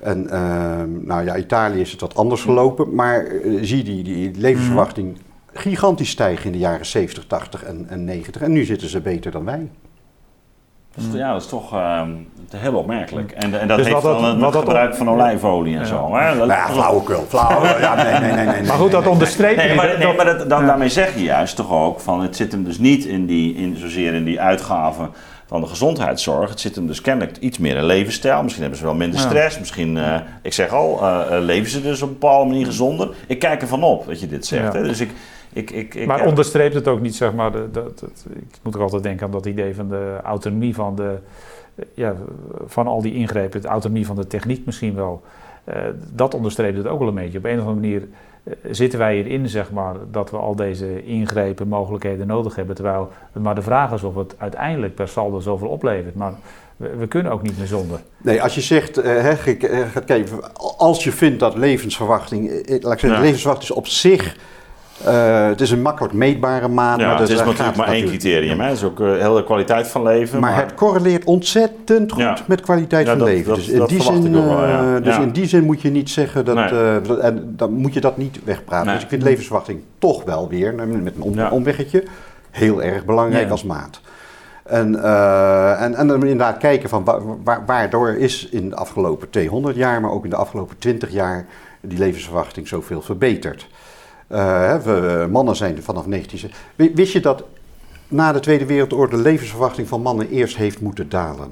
[0.00, 2.94] en ehm, nou ja, Italië is het wat anders gelopen.
[2.94, 3.26] Maar
[3.60, 5.18] zie je die, die levensverwachting
[5.52, 8.42] gigantisch stijgen in de jaren 70, 80 en, en 90.
[8.42, 9.68] En nu zitten ze beter dan wij.
[11.12, 12.02] Ja, dat is toch uh,
[12.56, 13.32] heel opmerkelijk.
[13.32, 15.86] En, en dat dus heeft dan het, het gebruik van olijfolie en ja.
[15.86, 16.16] zo.
[16.16, 16.36] Hè?
[16.38, 17.24] Dat, ja, flauwekul.
[17.28, 20.48] Flauw, ja, nee, nee, nee, nee, Maar goed, dat onderstreept nee, maar, nee, maar dat,
[20.48, 23.54] dan, daarmee zeg je juist toch ook van het zit hem dus niet in die,
[23.54, 25.10] in, zozeer in die uitgaven
[25.46, 26.50] van de gezondheidszorg.
[26.50, 28.42] Het zit hem dus kennelijk iets meer in levensstijl.
[28.42, 29.58] Misschien hebben ze wel minder stress.
[29.58, 33.08] Misschien, uh, ik zeg al, uh, leven ze dus op een bepaalde manier gezonder.
[33.26, 34.72] Ik kijk ervan op dat je dit zegt.
[34.72, 34.82] Hè?
[34.82, 35.10] Dus ik,
[35.56, 37.90] ik, ik, ik, maar onderstreept het ook niet, zeg maar, de, de,
[38.32, 41.18] ik moet er altijd denken aan dat idee van de autonomie van, de,
[41.94, 42.14] ja,
[42.66, 45.22] van al die ingrepen, de autonomie van de techniek misschien wel.
[45.68, 45.74] Uh,
[46.12, 47.38] dat onderstreept het ook wel een beetje.
[47.38, 48.08] Op een of andere manier
[48.44, 52.74] uh, zitten wij hierin, zeg maar, dat we al deze ingrepen, mogelijkheden nodig hebben.
[52.74, 56.14] Terwijl het maar de vraag is of het uiteindelijk per saldo zoveel oplevert.
[56.14, 56.32] Maar
[56.76, 58.00] we, we kunnen ook niet meer zonder.
[58.18, 62.98] Nee, als je zegt, uh, he, gaat kijken, als je vindt dat levensverwachting, laat ik
[62.98, 63.20] zeggen, ja.
[63.20, 64.36] levensverwachting is op zich
[65.04, 67.00] uh, het is een makkelijk meetbare maat.
[67.00, 68.60] Ja, maar het is natuurlijk maar één criterium.
[68.60, 68.66] Hè?
[68.66, 70.40] Het is ook uh, heel de kwaliteit van leven.
[70.40, 72.36] Maar, maar, het correleert ontzettend goed ja.
[72.46, 73.46] met kwaliteit ja, van dat, leven.
[73.46, 76.54] Dat, dus in, die zin, uh, dus in die zin moet je niet zeggen dat.
[76.54, 77.18] Nee.
[77.20, 78.86] en dan moet je dat niet wegpraten.
[78.86, 78.94] Nee.
[78.94, 82.04] Dus ik vind levensverwachting toch wel weer, met een om, omweggetje,
[82.50, 84.00] heel erg belangrijk als maat.
[84.66, 87.04] En, uh, en, en dan inderdaad kijken van
[87.44, 91.46] wa waardoor is in de afgelopen 200 jaar, maar ook in de afgelopen 20 jaar,
[91.80, 93.68] die levensverwachting zoveel verbeterd.
[94.32, 96.50] Uh, we, mannen zijn vanaf 19...
[96.76, 97.44] Wist je dat
[98.08, 101.50] na de Tweede Wereldoorlog de levensverwachting van mannen eerst heeft moeten dalen?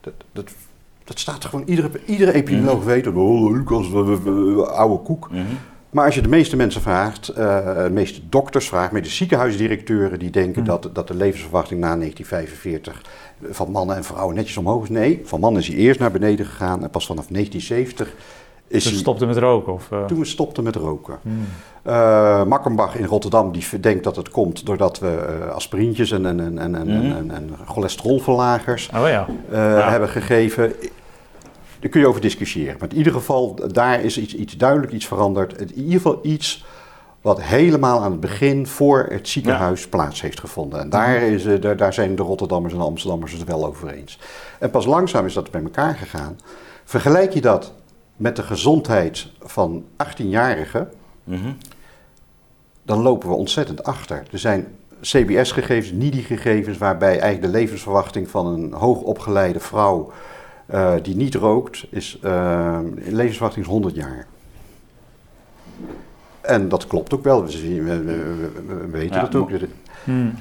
[0.00, 0.50] Dat, dat,
[1.04, 1.68] dat staat gewoon...
[1.68, 3.14] Iedere, iedere epidemioloog mm weet dat.
[3.14, 3.92] Oh, Lucas,
[4.66, 5.30] oude koek.
[5.30, 5.58] Mm -hmm.
[5.90, 7.36] Maar als je de meeste mensen vraagt, uh,
[7.74, 10.66] de meeste dokters vraagt, met de ziekenhuisdirecteuren die denken mm.
[10.66, 13.02] dat, dat de levensverwachting na 1945
[13.50, 14.88] van mannen en vrouwen netjes omhoog is.
[14.88, 18.14] Nee, van mannen is hij eerst naar beneden gegaan en pas vanaf 1970
[18.70, 19.72] is toen stopte met roken?
[19.72, 20.04] Of, uh...
[20.04, 21.18] Toen we stopten met roken.
[21.22, 21.46] Hmm.
[21.86, 26.40] Uh, Makkenbach in Rotterdam die denkt dat het komt doordat we uh, aspirintjes en, en,
[26.40, 27.12] en, en, en, Hmm.
[27.12, 29.26] en, en cholesterolverlagers oh, ja.
[29.50, 29.90] ja.
[29.90, 30.72] hebben gegeven.
[31.80, 32.76] Daar kun je over discussiëren.
[32.78, 35.60] Maar in ieder geval, daar is iets, iets duidelijk iets veranderd.
[35.60, 36.64] In ieder geval iets
[37.20, 39.88] wat helemaal aan het begin voor het ziekenhuis ja.
[39.88, 40.80] plaats heeft gevonden.
[40.80, 44.18] En daar, is, daar, daar zijn de Rotterdammers en de Amsterdammers het wel over eens.
[44.58, 46.38] En pas langzaam is dat bij elkaar gegaan.
[46.84, 47.72] Vergelijk je dat
[48.20, 50.88] met de gezondheid van 18-jarigen,
[51.24, 51.56] mm -hmm.
[52.82, 54.22] dan lopen we ontzettend achter.
[54.30, 54.66] Er zijn
[55.00, 60.12] CBS-gegevens, NIDI-gegevens, waarbij eigenlijk de levensverwachting van een hoogopgeleide vrouw
[60.70, 64.26] uh, die niet rookt, is uh, levensverwachting is 100 jaar.
[66.40, 69.50] En dat klopt ook wel, we, zien, we, we, we weten ja, dat ook.
[70.04, 70.34] Hmm.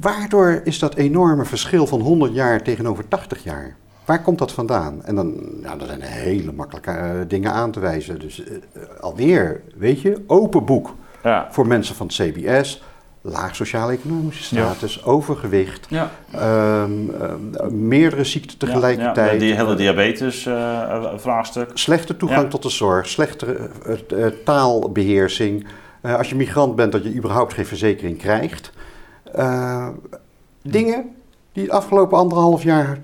[0.00, 3.76] Waardoor is dat enorme verschil van 100 jaar tegenover 80 jaar?
[4.06, 5.04] Waar komt dat vandaan?
[5.04, 8.18] En dan, nou, dat zijn hele makkelijke uh, dingen aan te wijzen.
[8.18, 8.46] Dus uh,
[9.00, 11.48] alweer, weet je, open boek ja.
[11.50, 12.82] voor mensen van het CBS.
[13.20, 15.02] Laag sociaal-economische status, ja.
[15.04, 16.10] overgewicht, ja.
[16.82, 17.32] Um, uh,
[17.68, 19.32] meerdere ziekten tegelijkertijd.
[19.32, 21.70] Ja, die hele diabetes-vraagstuk.
[21.74, 23.70] slechte toegang tot de zorg, slechte
[24.44, 25.66] taalbeheersing.
[26.02, 28.72] als je migrant bent, dat je überhaupt geen verzekering krijgt.
[30.62, 31.14] dingen
[31.52, 32.98] die het afgelopen anderhalf jaar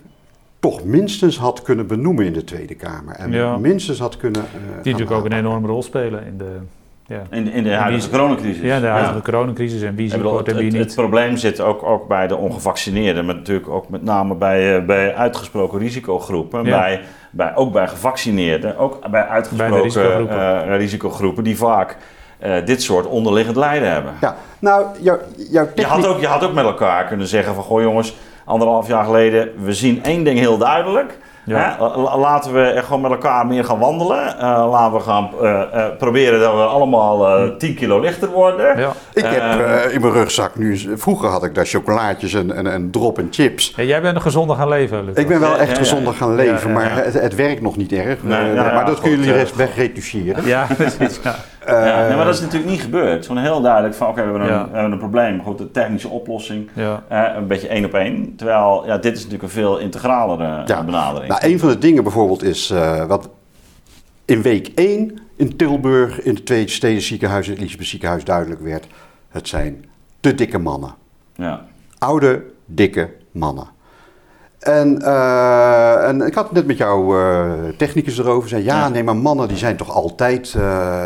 [0.62, 3.14] toch minstens had kunnen benoemen in de Tweede Kamer.
[3.14, 3.56] En ja.
[3.56, 4.40] minstens had kunnen.
[4.40, 6.58] Uh, die natuurlijk ook een enorme rol spelen in de.
[7.06, 7.22] Ja.
[7.30, 8.62] In, in de huidige coronacrisis.
[8.62, 9.22] Ja, de huidige ja.
[9.22, 10.84] coronacrisis en wie ziet wordt en wie het, niet.
[10.84, 14.86] Het probleem zit ook, ook bij de ongevaccineerden, maar natuurlijk ook met name bij, uh,
[14.86, 16.64] bij uitgesproken risicogroepen.
[16.64, 16.78] Ja.
[16.78, 17.00] Bij,
[17.30, 20.68] bij, ook bij gevaccineerden, ook bij uitgesproken bij risicogroepen.
[20.68, 21.96] Uh, risicogroepen die vaak
[22.44, 24.12] uh, dit soort onderliggend lijden hebben.
[24.20, 25.18] Ja, nou, jou,
[25.50, 28.86] jouw je, had ook, je had ook met elkaar kunnen zeggen van, goh jongens, anderhalf
[28.88, 31.18] jaar geleden, we zien één ding heel duidelijk.
[31.44, 31.76] Ja.
[31.78, 31.96] Hè?
[32.18, 34.34] Laten we gewoon met elkaar meer gaan wandelen.
[34.36, 38.78] Uh, laten we gaan uh, uh, proberen dat we allemaal 10 kilo lichter worden.
[38.78, 38.92] Ja.
[39.12, 39.42] Ik heb
[39.90, 40.78] in mijn rugzak nu...
[40.96, 43.72] Vroeger had ik daar chocolaatjes en, en, en drop en chips.
[43.76, 45.10] Ja, jij bent een gezonder gaan leven.
[45.14, 48.22] Ik ben wel echt gezonder gaan leven, maar het, het, werkt nog niet erg.
[48.22, 50.44] Nee, maar dat kunnen jullie rest wegretucheren.
[50.46, 51.20] Ja, precies.
[51.66, 53.10] Ja, nee, maar dat is natuurlijk niet gebeurd.
[53.10, 55.42] Het is gewoon heel duidelijk van, oké, okay, we, hebben een, we hebben een probleem.
[55.42, 56.70] Goed, de technische oplossing,
[57.08, 58.36] een beetje één op één.
[58.36, 61.28] Terwijl, ja, dit is natuurlijk een veel integralere benadering.
[61.28, 63.30] Nou, een van de dingen bijvoorbeeld is uh, wat
[64.24, 68.86] in week 1 in Tilburg in het tweede steden ziekenhuis, het Elisabeth ziekenhuis, duidelijk werd.
[69.28, 69.84] Het zijn
[70.20, 70.94] te dikke mannen.
[71.36, 71.64] Ja.
[71.98, 73.66] Oude, dikke mannen.
[74.62, 78.48] En, uh, en ik had het net met jouw uh, technicus erover.
[78.48, 80.54] Zei, ja, nee, maar mannen die zijn toch altijd...
[80.56, 80.62] Uh,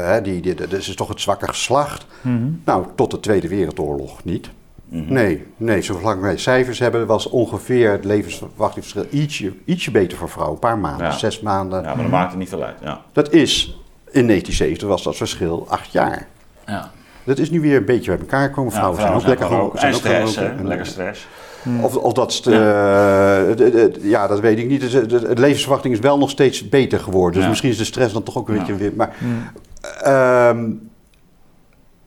[0.06, 2.06] hè, die, die, dat is toch het zwakke geslacht?
[2.20, 2.62] Mm -hmm.
[2.64, 4.50] Nou, tot de Tweede Wereldoorlog niet.
[4.88, 5.12] Mm -hmm.
[5.12, 7.06] Nee, nee, zolang wij cijfers hebben...
[7.06, 10.54] was ongeveer het levensverwachtingsverschil ietsje, ietsje beter voor vrouwen.
[10.54, 11.12] Een paar maanden, ja.
[11.12, 11.82] zes maanden.
[11.82, 12.76] Ja, maar dat maakt er niet veel uit.
[12.80, 13.00] Ja.
[13.12, 13.80] Dat is...
[14.10, 16.28] In 1970 was dat verschil acht jaar.
[16.66, 16.90] Ja.
[17.24, 18.72] Dat is nu weer een beetje bij elkaar gekomen.
[18.72, 21.26] Vrouwen, zijn, ook lekker ook, zijn en stress, ook, lekker stress.
[21.82, 23.46] Of, of dat, ja.
[23.58, 24.90] Uh, ja, dat weet ik niet.
[24.90, 27.40] De, de, de, levensverwachting is wel nog steeds beter geworden.
[27.40, 28.92] Dus misschien is de stress dan toch ook een beetje weer.
[28.96, 29.16] Maar,
[30.06, 30.72] uh,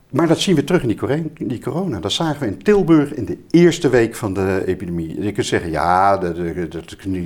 [0.09, 1.99] maar dat zien we terug in die, corona.
[1.99, 5.21] Dat zagen we in Tilburg in de eerste week van de epidemie.
[5.23, 6.67] Je kunt zeggen, ja, de,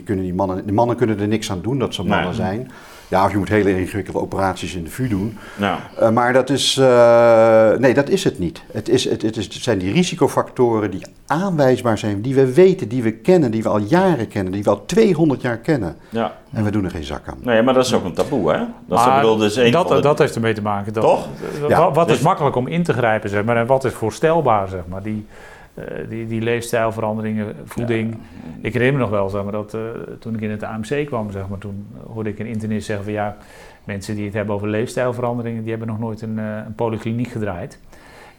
[0.05, 2.35] kunnen die, mannen, de mannen kunnen er niks aan doen dat ze mannen nee.
[2.35, 2.71] zijn.
[3.07, 5.37] Ja, of je moet hele ingewikkelde operaties in de VU doen.
[5.55, 5.79] Nou.
[6.01, 8.63] Uh, maar dat is, uh, nee, dat is het niet.
[8.71, 12.87] Het, is, het, het, is, het zijn die risicofactoren die aanwijsbaar zijn, die we weten,
[12.87, 15.95] die we kennen, die we al jaren kennen, die we al 200 jaar kennen.
[16.09, 16.31] Ja.
[16.51, 17.37] En we doen er geen zak aan.
[17.41, 18.59] Nee, maar dat is ook een taboe, hè?
[18.87, 19.99] Dat, is, bedoel, dus een dat, de...
[19.99, 20.93] dat heeft ermee te maken.
[20.93, 21.27] Dat, Toch?
[21.67, 21.91] Ja.
[21.91, 24.81] Wat is dus- makkelijk om in te grijpen, zeg maar, en wat is voorstelbaar, zeg
[24.87, 25.03] maar.
[25.03, 25.27] Die,
[25.73, 28.11] uh, die, die leefstijlveranderingen, voeding.
[28.11, 28.17] Ja.
[28.61, 29.81] Ik herinner me nog wel, zeg maar, dat uh,
[30.19, 33.13] toen ik in het AMC kwam, zeg maar, toen hoorde ik een internist zeggen van
[33.13, 33.37] ja,
[33.83, 37.79] mensen die het hebben over leefstijlveranderingen, die hebben nog nooit een, uh, een polykliniek gedraaid.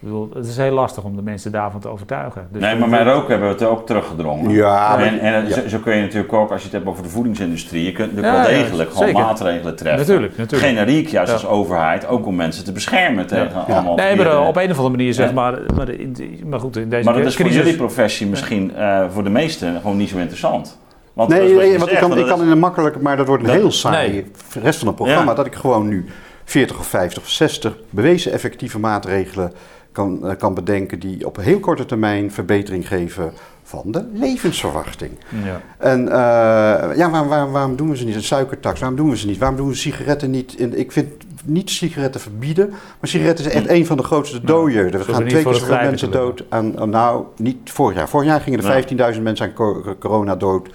[0.04, 2.48] Ik bedoel, het is heel lastig om de mensen daarvan te overtuigen.
[2.50, 4.50] Dus nee, maar met roken hebben we het ook teruggedrongen.
[4.50, 4.98] Ja.
[4.98, 5.54] En, en ja.
[5.54, 8.12] Zo, zo, kun je natuurlijk ook, als je het hebt over de voedingsindustrie, je kunt
[8.14, 10.06] ja, wel degelijk ja, gewoon maatregelen treffen.
[10.06, 10.70] Natuurlijk, natuurlijk.
[10.70, 13.94] Generiek, juist als overheid, ook om mensen te beschermen tegen allemaal...
[13.94, 17.04] Nee, maar op een of andere manier zeg maar, maar, in, maar goed, in deze
[17.04, 20.78] Maar dat is voor jullie professie misschien uh, voor de meesten gewoon niet zo interessant.
[21.12, 23.48] Want nee, nee want ik kan, ik kan in een makkelijk, maar dat wordt een
[23.48, 24.24] dat, heel saai nee.
[24.62, 26.06] rest van het programma, dat ik gewoon nu
[26.44, 29.52] 40 of 50 of 60 bewezen effectieve maatregelen
[29.94, 33.32] kan, uh, kan bedenken die op heel korte termijn verbetering geven
[33.62, 35.12] van de levensverwachting.
[35.44, 35.60] Ja.
[35.78, 38.14] En uh, ja, waar, waar, waarom doen we ze niet?
[38.14, 39.38] Een suikertax, waarom doen we ze niet?
[39.38, 40.54] Waarom doen we sigaretten niet?
[40.54, 41.08] In, ik vind
[41.44, 44.92] niet sigaretten verbieden, maar sigaretten is echt een van de grootste dooien.
[44.92, 48.08] Er gaan twee keer zoveel mensen dood aan, nou, niet vorig jaar.
[48.08, 50.68] Vorig jaar gingen er 15.000 mensen aan corona dood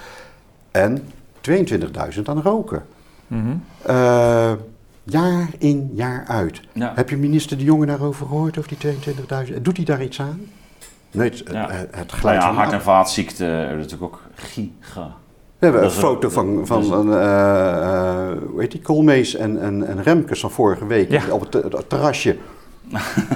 [0.71, 1.03] en
[1.49, 2.83] 22.000 aan roken.
[3.27, 3.63] Mm -hmm.
[3.89, 4.51] uh,
[5.09, 6.61] Jaar in, jaar uit.
[6.73, 6.91] Ja.
[6.95, 8.93] Heb je minister De Jonge daarover gehoord, over die
[9.53, 9.61] 22.000?
[9.61, 10.41] Doet hij daar iets aan?
[11.11, 11.71] Nee, het, ja.
[11.71, 15.15] het, het glijdt nou ja, hart- en vaatziekten hebben natuurlijk ook giga.
[15.59, 19.61] We hebben een foto een, van, van dus, uh, uh, hoe heet die, Koolmees en,
[19.61, 21.21] en, en Remkes van vorige week ja.
[21.31, 22.37] op het terrasje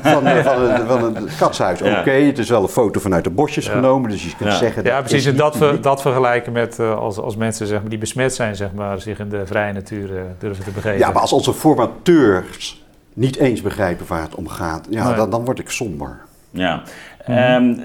[0.01, 0.43] van, ja.
[0.43, 1.81] van, het, van, het katshuis.
[1.81, 3.71] Oké, okay, het is wel een foto vanuit de bosjes ja.
[3.71, 4.57] genomen, dus je kunt ja.
[4.57, 4.83] zeggen...
[4.83, 5.25] Ja, precies.
[5.25, 8.55] En dat, ver, dat vergelijken met uh, als, als mensen zeg maar, die besmet zijn,
[8.55, 10.97] zeg maar, zich in de vrije natuur uh, durven te begeven.
[10.97, 12.83] Ja, maar als onze formateurs
[13.13, 15.15] niet eens begrijpen waar het om gaat, ja, nee.
[15.15, 16.19] dan, dan word ik somber.
[16.49, 16.81] Ja.
[17.27, 17.53] Mm -hmm.
[17.53, 17.79] um,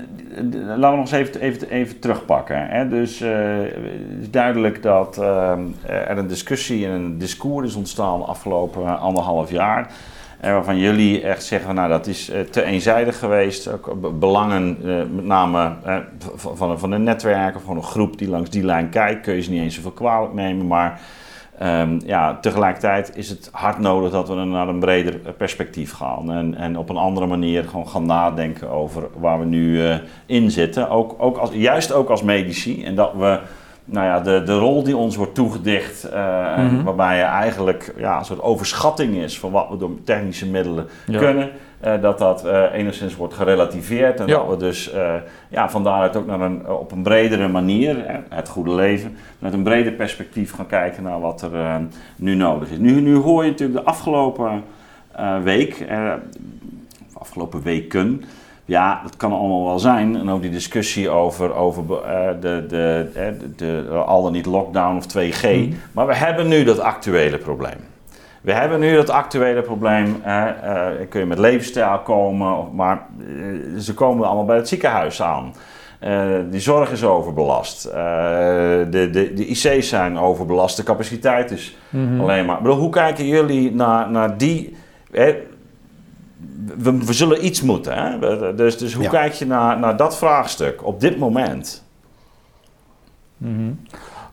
[0.66, 2.66] laten we nog eens even, even, even terugpakken.
[2.68, 2.88] Hè.
[2.88, 5.52] Dus uh, het is duidelijk dat uh,
[5.86, 9.90] er een discussie en een discours is ontstaan de afgelopen anderhalf jaar...
[10.40, 13.72] Waarvan jullie echt zeggen, nou dat is te eenzijdig geweest.
[13.72, 14.76] Ook belangen,
[15.14, 15.72] met name
[16.34, 19.42] van, van een netwerk of van een groep die langs die lijn kijkt, kun je
[19.42, 20.66] ze niet eens zoveel kwalijk nemen.
[20.66, 21.00] Maar
[21.62, 26.32] um, ja, tegelijkertijd is het hard nodig dat we naar een breder perspectief gaan.
[26.32, 29.90] En, en op een andere manier gewoon gaan nadenken over waar we nu
[30.26, 30.90] in zitten.
[30.90, 32.84] Ook, ook als, juist ook als medici.
[32.84, 33.40] En dat we
[33.90, 36.84] nou ja, de, de rol die ons wordt toegedicht, uh, mm-hmm.
[36.84, 41.18] waarbij je eigenlijk ja, een soort overschatting is van wat we door technische middelen ja.
[41.18, 41.50] kunnen,
[41.84, 44.36] uh, dat dat uh, enigszins wordt gerelativeerd en ja.
[44.36, 44.92] dat we dus
[45.48, 49.62] ja, van daaruit ook naar een, op een bredere manier, het goede leven, met een
[49.62, 51.80] breder perspectief gaan kijken naar wat er
[52.16, 52.78] nu nodig is.
[52.78, 54.64] Nu, nu hoor je natuurlijk de afgelopen
[55.42, 55.86] week,
[57.12, 58.24] afgelopen weken,
[58.68, 60.16] ja, dat kan allemaal wel zijn.
[60.16, 64.96] En ook die discussie over, over uh, de, de, de, de, al dan niet lockdown
[64.96, 65.42] of 2G.
[65.42, 65.74] Mm.
[65.92, 67.76] Maar we hebben nu dat actuele probleem.
[68.40, 70.22] We hebben nu dat actuele probleem.
[70.26, 73.06] Uh, uh, kun je met levensstijl komen, maar
[73.78, 75.54] ze komen allemaal bij het ziekenhuis aan.
[76.50, 77.82] die zorg is overbelast.
[77.82, 80.76] de, de, de IC's zijn overbelast.
[80.76, 82.20] De capaciteit is mm-hmm.
[82.20, 82.62] alleen maar.
[82.62, 84.76] Bedoel, hoe kijken jullie naar, naar die
[86.78, 87.94] we, we, zullen iets moeten.
[87.94, 88.54] Hè?
[88.54, 89.10] Dus, dus hoe ja.
[89.10, 91.84] kijk je naar, naar dat vraagstuk op dit moment?
[93.36, 93.80] Mm-hmm.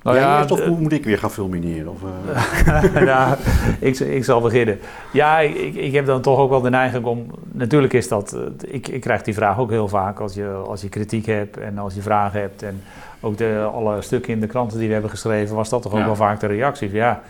[0.05, 1.91] Nou ja, ja, toch, hoe moet ik weer gaan fulmineren?
[1.91, 3.05] Of, uh...
[3.11, 3.37] ja,
[3.79, 4.79] ik, ik zal beginnen.
[5.13, 7.25] Ja, ik, ik heb dan toch ook wel de neiging om...
[7.51, 8.37] Natuurlijk is dat...
[8.67, 11.77] Ik, ik krijg die vraag ook heel vaak als je, als je kritiek hebt en
[11.77, 12.63] als je vragen hebt.
[12.63, 12.81] En
[13.19, 15.55] ook de, alle stukken in de kranten die we hebben geschreven...
[15.55, 16.05] was dat toch ook ja.
[16.05, 16.91] wel vaak de reactie.
[16.91, 17.21] Ja,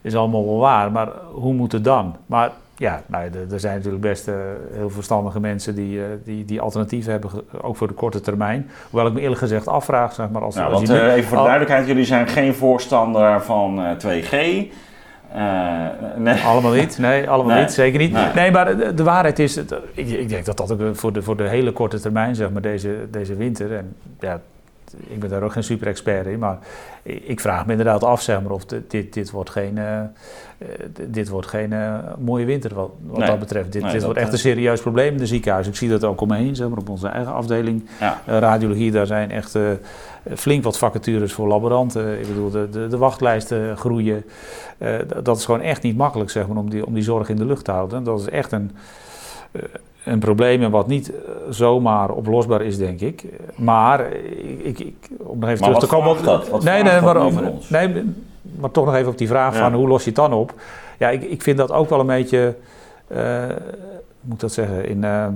[0.00, 2.16] is allemaal wel waar, maar hoe moet het dan?
[2.26, 4.34] Maar ja, nou, er zijn natuurlijk best uh,
[4.72, 7.30] heel verstandige mensen die, uh, die, die alternatieven hebben,
[7.62, 8.70] ook voor de korte termijn.
[8.90, 11.36] Hoewel ik me eerlijk gezegd afvraag, zeg maar, als, nou, als want, uh, even voor
[11.36, 14.30] de duidelijkheid, jullie zijn geen voorstander van 2G.
[16.16, 16.40] nee.
[16.44, 17.64] Allemaal niet, nee, allemaal nee.
[17.64, 18.12] niet, zeker niet.
[18.12, 21.22] Nee, nee maar de, de, waarheid is, ik, ik, denk dat dat ook voor de,
[21.22, 24.40] voor de hele korte termijn, zeg maar, deze, deze winter, en ja,
[25.06, 26.58] ik ben daar ook geen super expert in, maar
[27.02, 30.00] ik vraag me inderdaad af zeg maar, of dit, dit wordt geen, uh,
[31.08, 33.72] dit wordt geen uh, mooie winter wat, wat nee, dat betreft.
[33.72, 35.66] Dit, nee, dit dat wordt echt een serieus probleem in de ziekenhuis.
[35.66, 37.88] Ik zie dat ook omheen, zeg maar, op onze eigen afdeling.
[38.00, 38.20] Ja.
[38.26, 39.58] radiologie, daar zijn echt
[40.34, 42.20] flink wat vacatures voor laboranten.
[42.20, 44.24] Ik bedoel, de, de, de wachtlijsten groeien.
[45.22, 47.44] dat is gewoon echt niet makkelijk zeg maar, om, die, om die zorg in de
[47.44, 48.04] lucht te houden.
[48.04, 48.70] Dat is echt een
[50.04, 53.24] een probleem en wat niet eh, zomaar oplosbaar is, denk ik.
[53.56, 54.12] Maar
[54.62, 56.48] ik, ik, om nog even maar terug te komen op dat?
[56.48, 57.70] Wat nee, nee, maar, ons?
[57.70, 60.54] nee, maar toch nog even op die vraag van hoe los je het dan op?
[60.98, 62.54] Ja, ik, ik vind dat ook wel een beetje,
[63.12, 63.46] uh,
[64.20, 65.26] moet ik dat zeggen, in, uh,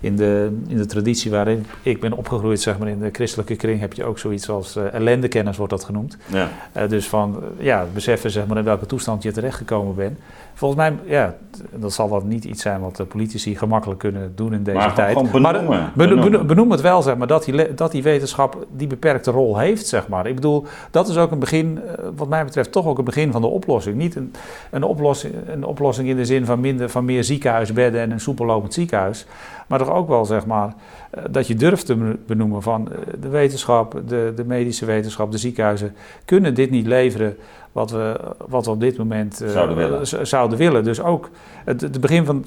[0.00, 3.80] in, de, in de traditie waarin ik ben opgegroeid, zeg maar in de christelijke kring,
[3.80, 6.16] heb je ook zoiets als uh, ellendekennis, wordt dat genoemd.
[6.26, 6.86] Ja.
[6.86, 10.18] dus van ja, beseffen zeg maar in welke toestand je terechtgekomen bent.
[10.54, 11.34] Volgens mij, ja,
[11.70, 14.94] dat zal wel niet iets zijn wat de politici gemakkelijk kunnen doen in deze maar
[14.94, 15.14] tijd.
[15.14, 16.46] Benoemen, maar benoemen.
[16.46, 20.08] benoem het wel, zeg maar, dat die, dat die wetenschap die beperkte rol heeft, zeg
[20.08, 20.26] maar.
[20.26, 23.32] Ik bedoel, dat is ook een begin, eh, wat mij betreft, toch ook een begin
[23.32, 23.96] van de oplossing.
[23.96, 24.32] Niet een,
[24.70, 28.74] een, oplossing, een oplossing in de zin van, minder, van meer ziekenhuisbedden en een soepellopend
[28.74, 29.26] ziekenhuis.
[29.70, 30.74] Maar toch ook wel, zeg maar,
[31.10, 35.38] eh, dat je durft te benoemen van eh, de wetenschap, de, de medische wetenschap, de
[35.38, 35.94] ziekenhuizen
[36.24, 37.36] kunnen dit niet leveren
[37.72, 40.26] wat we, wat we op dit moment uh, zouden, willen.
[40.26, 40.84] zouden willen.
[40.84, 41.30] Dus ook
[41.64, 42.44] het, het begin van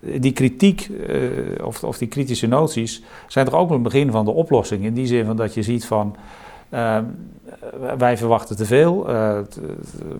[0.00, 4.30] die kritiek uh, of, of die kritische noties zijn toch ook een begin van de
[4.30, 4.84] oplossing.
[4.84, 6.16] In die zin van dat je ziet van
[6.70, 6.98] uh,
[7.98, 9.04] wij verwachten te veel.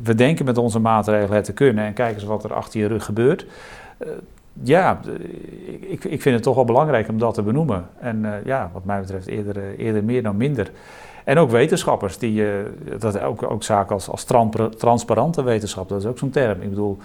[0.03, 2.87] we denken met onze maatregelen het te kunnen en kijken eens wat er achter je
[2.87, 3.47] rug gebeurt.
[4.63, 5.01] Ja,
[5.81, 7.87] ik, ik vind het toch wel belangrijk om dat te benoemen.
[8.01, 10.71] En ja, wat mij betreft eerder, eerder meer dan minder.
[11.27, 12.49] En ook wetenschappers, die, uh,
[12.99, 14.25] dat ook, ook zaken als, als
[14.79, 16.63] transparante wetenschap, dat is ook zo'n term.
[16.63, 16.99] Ik bedoel,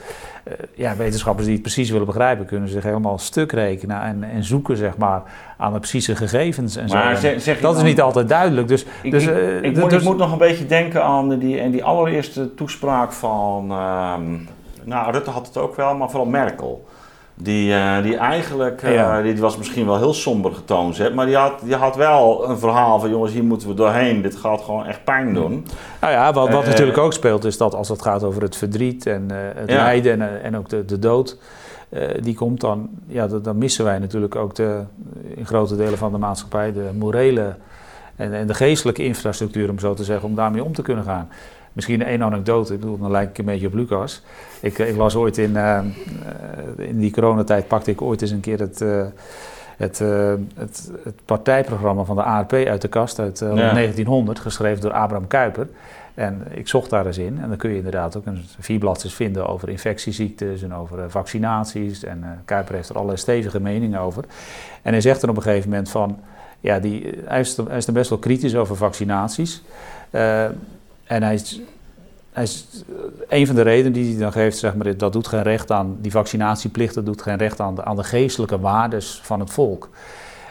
[0.48, 4.44] uh, ja, wetenschappers die het precies willen begrijpen, kunnen zich helemaal stuk rekenen en, en
[4.44, 5.22] zoeken zeg maar,
[5.58, 7.22] aan de precieze gegevens en maar zo.
[7.22, 8.68] Zeg, zeg dat is niet altijd duidelijk.
[8.68, 11.70] Dus, ik, dus, uh, ik, moet, dus, ik, moet, nog een beetje denken aan die,
[11.70, 14.38] die allereerste toespraak van, ehm,
[14.84, 16.86] nou Rutte had het ook wel, maar vooral Merkel.
[17.44, 19.22] Die, uh, die eigenlijk, uh, ja.
[19.22, 23.00] die was misschien wel heel somber getoond, maar die had, die had wel een verhaal
[23.00, 25.66] van jongens, hier moeten we doorheen, dit gaat gewoon echt pijn doen.
[26.02, 28.56] Nou ja, wat, wat uh, natuurlijk ook speelt is dat als het gaat over het
[28.56, 29.76] verdriet en het ja.
[29.76, 31.38] lijden en, en ook de, de dood,
[32.20, 34.84] die komt dan, ja, dan, dan missen wij natuurlijk ook de,
[35.36, 37.56] in grote delen van de maatschappij de morele
[38.16, 41.30] en, en de geestelijke infrastructuur, om zo te zeggen, om daarmee om te kunnen gaan.
[41.74, 44.22] Misschien één anekdote, ik bedoel, dan lijk ik een beetje op Lucas.
[44.60, 45.80] Ik, ik las ooit in, uh,
[46.78, 49.04] in die coronatijd pakte ik ooit eens een keer het, uh,
[49.78, 53.74] het, uh, het, het, partijprogramma van de ARP uit de kast uit ja.
[53.74, 55.68] 1900, geschreven door Abraham Kuyper.
[56.14, 59.48] En ik zocht daar eens in en dan kun je inderdaad ook een vier vinden
[59.48, 62.04] over infectieziektes en over vaccinaties.
[62.04, 64.24] En Kuyper heeft er allerlei stevige meningen over.
[64.82, 66.20] En hij zegt er op een gegeven moment van,
[66.60, 69.64] ja, die, hij, is er, hij is er best wel kritisch over vaccinaties.
[71.12, 71.60] En hij is,
[72.36, 72.84] is,
[73.28, 75.98] een van de redenen die hij dan geeft, zeg maar, dat doet geen recht aan
[76.02, 79.90] die vaccinatieplicht, dat doet geen recht aan de, aan de geestelijke waardes van het volk.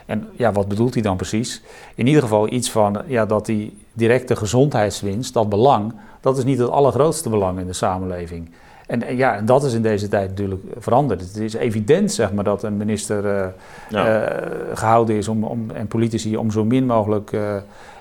[0.06, 1.62] En ja, wat bedoelt hij dan precies?
[1.94, 6.58] In ieder geval iets van ja, dat die directe gezondheidswinst, dat belang, dat is niet
[6.58, 8.50] het allergrootste belang in de samenleving.
[8.90, 11.20] En, en ja, en dat is in deze tijd natuurlijk veranderd.
[11.20, 13.46] Het is evident, zeg maar, dat een minister uh,
[13.88, 14.22] ja.
[14.22, 14.36] uh,
[14.74, 17.54] gehouden is om, om, en politici om zo min mogelijk uh,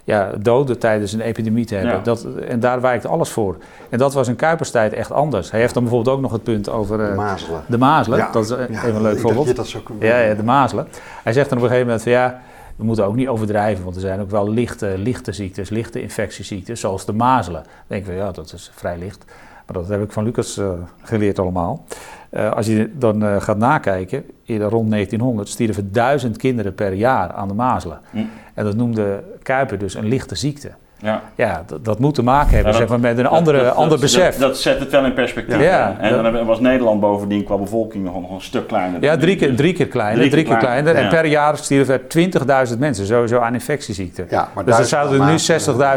[0.04, 1.94] ja, doden tijdens een epidemie te hebben.
[1.94, 2.02] Ja.
[2.02, 3.58] Dat, en daar wijkt alles voor.
[3.90, 5.52] En dat was in Kuiperstijd echt anders.
[5.52, 7.00] Hij heeft dan bijvoorbeeld ook nog het punt over...
[7.00, 7.64] Uh, de mazelen.
[7.68, 8.32] De mazelen, ja.
[8.32, 9.56] dat is even een leuk voorbeeld.
[9.56, 10.88] Dat zo ja, ja, de mazelen.
[11.24, 12.42] Hij zegt dan op een gegeven moment van ja...
[12.76, 16.80] We moeten ook niet overdrijven, want er zijn ook wel lichte, lichte ziektes, lichte infectieziektes,
[16.80, 17.64] zoals de mazelen.
[17.64, 19.26] Dan denken we, ja, dat is vrij licht.
[19.72, 20.70] Maar dat heb ik van Lucas uh,
[21.04, 21.86] geleerd allemaal.
[22.32, 27.32] Uh, als je dan uh, gaat nakijken, eerder rond 1900 stierven duizend kinderen per jaar
[27.32, 28.00] aan de mazelen.
[28.10, 28.30] Mm.
[28.54, 30.72] En dat noemde Kuiper dus een lichte ziekte.
[31.02, 33.64] Ja, ja dat, dat, moet te maken hebben ja, dat, zeg maar, met een andere,
[33.64, 34.38] dat, ander besef.
[34.38, 35.62] Dat, zet het wel in perspectief.
[35.62, 39.02] Ja, en dan was Nederland bovendien qua bevolking nog, nog een stuk kleiner.
[39.02, 40.20] Ja, drie keer, drie keer kleiner.
[40.20, 40.96] Drie, drie keer kleiner.
[40.96, 44.28] En per jaar stierven er 20.000 mensen sowieso aan infectieziekten.
[44.30, 45.36] Ja, maar dus er zouden nu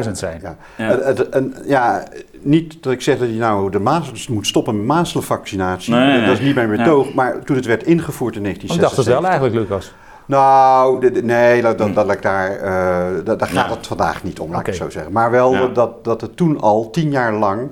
[0.05, 0.41] 60.000 zijn.
[0.77, 0.95] Ja.
[1.31, 2.03] En, ja,
[2.45, 5.95] niet dat ik zeg dat je nou de mazels moet stoppen met mazelenvaccinatie.
[5.95, 7.15] Nee, nee, dat is niet mijn betoog.
[7.15, 8.75] Maar toen het werd ingevoerd in 1976...
[8.75, 9.93] Ik dacht het wel eigenlijk, Lucas.
[10.27, 14.51] Nou, nee, dat, dat, dat ik daar, uh, dat, daar gaat het vandaag niet om,
[14.51, 14.73] laat okay.
[14.75, 15.13] ik zo zeggen.
[15.13, 15.67] Maar wel ja.
[15.67, 17.71] dat, dat het toen al tien jaar lang,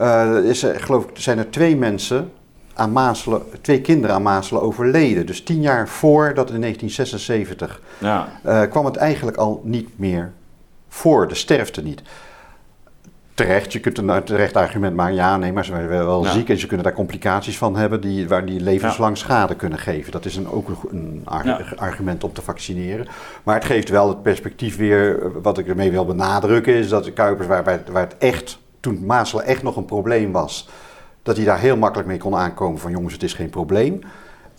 [0.00, 2.32] uh, is er, geloof ik, zijn er twee mensen
[2.74, 5.26] aan mazelen, twee kinderen aan mazelen overleden.
[5.26, 8.28] Dus tien jaar voordat in 1976 Ja.
[8.42, 10.32] eh, kwam het eigenlijk al niet meer
[10.88, 12.02] voor, de sterfte niet.
[13.34, 16.30] Terecht, je kunt een terecht argument maken, ja, nee, maar ze zijn wel Ja.
[16.30, 20.12] ziek en ze kunnen daar complicaties van hebben die, waar die levenslang schade kunnen geven.
[20.12, 21.60] Dat is een, ook een, Ja.
[21.76, 23.06] argument om te vaccineren.
[23.42, 27.12] Maar het geeft wel het perspectief weer, wat ik ermee wil benadrukken, is dat de
[27.12, 30.68] Kuipers, waar, waar het echt, toen mazelen echt nog een probleem was,
[31.22, 34.00] dat hij daar heel makkelijk mee kon aankomen van jongens, het is geen probleem.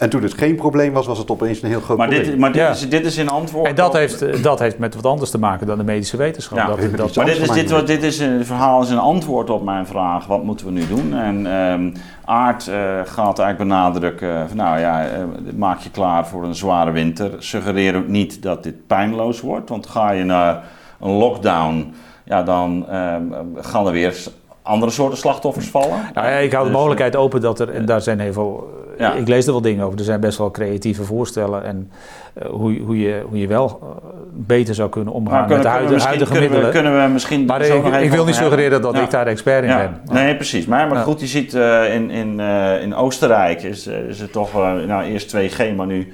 [0.03, 2.29] En toen het geen probleem was, was het opeens een heel groot Maar, probleem.
[2.29, 2.69] dit, maar dit, Ja.
[2.69, 3.67] is, dit is in antwoord.
[3.67, 6.17] En dat op- heeft, eh, dat heeft met wat anders te maken dan de medische
[6.17, 6.57] wetenschap.
[6.57, 9.63] Ja, dat, Maar dit, is, dit, wat- dit is een verhaal is een antwoord op
[9.63, 11.13] mijn vraag: wat moeten we nu doen?
[11.13, 11.91] En ehm
[12.25, 12.75] Aard eh,
[13.05, 15.19] gaat eigenlijk benadrukken: van, nou ja, eh,
[15.55, 17.31] maak je klaar voor een zware winter.
[17.37, 20.63] Suggereer ook niet dat dit pijnloos wordt, want ga je naar
[21.01, 21.93] een lockdown,
[22.25, 23.21] ja, dan ehm,
[23.55, 24.15] gaan er weer
[24.61, 26.01] andere soorten slachtoffers vallen.
[26.13, 28.69] Nou ja, ik hou de Dus, mogelijkheid open dat er, en daar zijn heel veel,
[28.97, 29.13] Ja.
[29.13, 31.91] ik lees er wel dingen over, er zijn best wel creatieve voorstellen en
[32.33, 33.87] eh, hoe, hoe, je, hoe je wel eh,
[34.31, 36.81] beter zou kunnen omgaan kunnen, met de huidige, huidige kunnen we, middelen.
[36.83, 37.45] kunnen we misschien.
[37.45, 38.33] maar ik, wil niet hebben?
[38.33, 39.01] suggereren dat Ja.
[39.01, 40.15] ik daar expert in Ja, ben.
[40.15, 40.65] nee, precies.
[40.65, 42.39] Maar, maar goed, je ziet eh, in, in,
[42.81, 44.53] in Oostenrijk is, is het toch
[44.87, 46.13] nou, eerst 2G, maar nu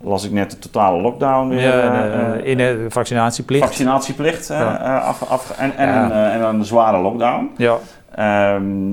[0.00, 1.60] las ik net de totale lockdown weer.
[1.60, 3.64] Ja, in de vaccinatieplicht.
[3.64, 4.74] Vaccinatieplicht Ja.
[4.98, 6.04] af, af, en, en, Ja.
[6.04, 7.50] een, en een zware lockdown.
[7.56, 7.76] ja,
[8.16, 8.90] Ehm,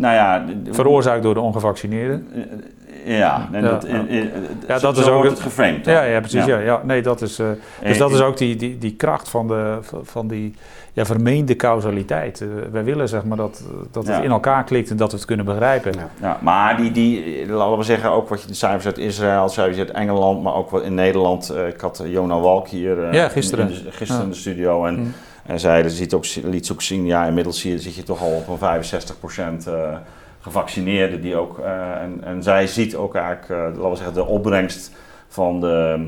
[0.00, 2.26] nou ja, veroorzaakt door de ongevaccineerden.
[3.04, 3.68] ja, en Ja.
[3.70, 3.86] dat,
[4.68, 5.84] Ja, zo- dat is zo ook wordt het- geframed.
[5.84, 6.44] Ja, ja, precies.
[6.44, 6.58] Ja.
[6.58, 7.46] Ja, nee, dat is, eh,
[7.82, 10.54] dus Eh, dat is eh, ook die, die, die kracht van, de, van die
[10.92, 12.44] ja, vermeende causaliteit.
[12.72, 14.22] Wij willen zeg maar dat, dat het Ja.
[14.22, 15.92] in elkaar klikt en dat we het kunnen begrijpen.
[15.98, 16.08] Ja.
[16.20, 19.78] Ja, maar die, die, laten we zeggen, ook wat je de cijfers uit Israël, cijfers
[19.78, 21.50] uit Engeland, maar ook wat in Nederland.
[21.50, 23.68] Eh, ik had eh, Jona Walk hier eh, Ja, gisteren.
[23.68, 24.22] In, in de, gisteren Ja.
[24.22, 25.12] in de studio en Mm.
[25.54, 28.44] Zei, dat ziet ook, liet ook zien, ja, inmiddels zie je, zit je toch al
[28.48, 28.84] op een
[29.62, 29.96] 65% eh
[30.42, 34.26] gevaccineerden die ook, eh, en, en zij ziet ook eigenlijk, eh, laten we zeggen, de
[34.26, 34.90] opbrengst
[35.28, 36.06] van, de,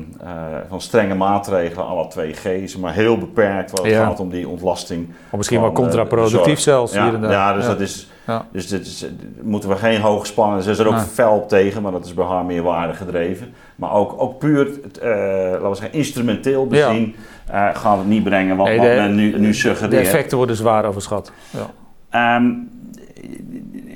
[0.69, 4.05] van strenge maatregelen, alle 2G's, maar heel beperkt wat het Ja.
[4.05, 5.07] gaat om die ontlasting.
[5.29, 6.93] Of misschien van, wel contraproductief zelfs.
[6.93, 7.31] Ja, hier en daar.
[7.31, 8.09] ja, dus dat is...
[8.27, 8.45] Ja.
[8.51, 9.05] Dus dit is,
[9.41, 10.63] moeten we geen hoge spanning.
[10.63, 11.03] Ze is er ook Nee.
[11.03, 13.53] fel op tegen, maar dat is bij haar meer waarde gedreven.
[13.75, 14.65] Maar ook, ook puur,
[15.01, 17.15] laten we zeggen, instrumenteel bezien
[17.51, 20.01] eh, gaan we het niet brengen wat, Nee, wat de- men nu, nu De suggereert.
[20.03, 21.31] effecten worden zwaar overschat.
[21.49, 21.69] Ja.
[22.09, 22.51] Ehm,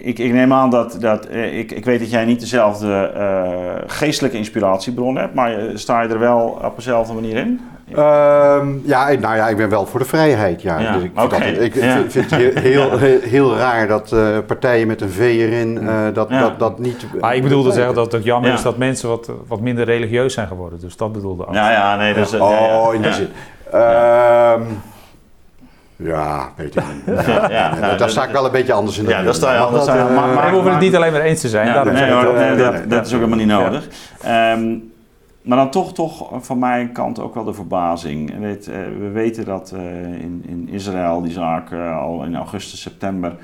[0.01, 3.83] ik, ik neem aan dat, dat eh, ik, ik weet dat jij niet dezelfde eh,
[3.87, 7.59] geestelijke inspiratiebron hebt, maar sta je er wel op dezelfde manier in?
[7.95, 10.61] Ehm, ja, ik- nou ja, ik ben wel voor de vrijheid.
[10.61, 10.79] Ja.
[10.79, 12.01] Ja, Dus ik vind, dat- ik ja.
[12.07, 15.95] vind, het heel, heel, heel, heel raar dat eh, partijen met een V erin eh,
[16.13, 16.39] dat, Ja.
[16.39, 17.05] dat, dat niet.
[17.19, 18.55] Maar ik bedoel te zeggen dat het jammer Ja.
[18.55, 20.79] is dat mensen wat, wat minder religieus zijn geworden.
[20.79, 21.53] Dus dat bedoelde ik.
[21.53, 22.39] Ja, ja, nee, dat is...
[22.39, 22.91] Oh, ja, ja.
[22.93, 23.15] in die Ja.
[23.15, 23.29] zin.
[23.71, 24.61] Ehm,
[25.95, 27.25] ja, weet ik niet.
[27.25, 29.07] Ja, ja, nou, daar dat- sta ik wel een beetje anders in.
[29.07, 29.93] Ja, dan daar sta je anders in.
[29.93, 31.67] eh, Maar- maar- we hoeven het niet alleen maar eens te zijn.
[31.67, 33.59] Ja, nee, hoor, nee, dat, ja, dat is ook helemaal niet Ja.
[33.59, 33.87] nodig.
[34.21, 34.61] Ehm,
[35.49, 38.39] maar dan toch, toch van mijn kant ook wel de verbazing.
[38.39, 42.81] Weet, eh, we weten dat eh, in, in Israël die zaak eh, al in augustus,
[42.81, 43.35] september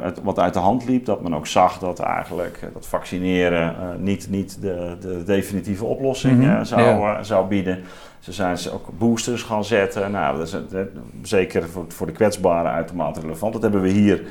[0.00, 1.04] het wat uit de hand liep.
[1.04, 6.64] Dat men ook zag dat eigenlijk dat vaccineren niet, niet de, de definitieve oplossing Mhm,
[6.64, 7.22] zou, ja.
[7.22, 7.82] zou bieden.
[8.18, 10.10] Ze zijn ook boosters gaan zetten.
[10.10, 10.56] Nou, dat is
[11.22, 13.52] zeker voor, voor de kwetsbaren uitermate relevant.
[13.52, 14.22] Dat hebben we hier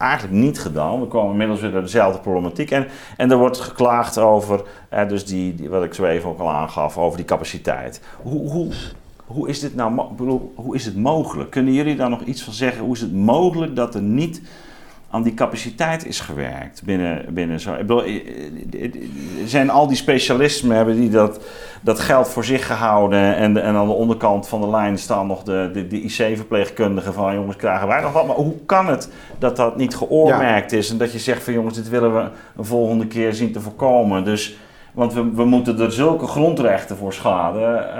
[0.00, 1.00] eigenlijk niet gedaan.
[1.00, 2.70] We komen inmiddels weer naar dezelfde problematiek.
[2.70, 2.86] En,
[3.16, 4.62] en er wordt geklaagd over,
[5.08, 8.02] dus die, wat ik zo even ook al aangaf, over die capaciteit.
[8.22, 8.72] Hoe, hoe,
[9.26, 10.00] hoe is dit nou,
[10.54, 11.50] hoe is het mogelijk?
[11.50, 12.84] Kunnen jullie daar nog iets van zeggen?
[12.84, 14.42] Hoe is het mogelijk dat er niet
[15.10, 17.72] aan die capaciteit is gewerkt binnen, binnen zo?
[17.72, 18.02] Ik bedoel,
[19.44, 21.40] zijn al die specialisten hebben die dat,
[21.80, 25.42] dat geld voor zich gehouden en, en aan de onderkant van de lijn staan nog
[25.42, 28.26] de, de, de IC-verpleegkundigen van jongens krijgen wij nog wat.
[28.26, 31.74] Maar hoe kan het dat dat niet geoormerkt is en dat je zegt van jongens
[31.74, 34.24] dit willen we een volgende keer zien te voorkomen.
[34.24, 34.56] Dus
[34.92, 37.90] want we, we moeten er zulke grondrechten voor schaden.
[37.90, 37.96] eh,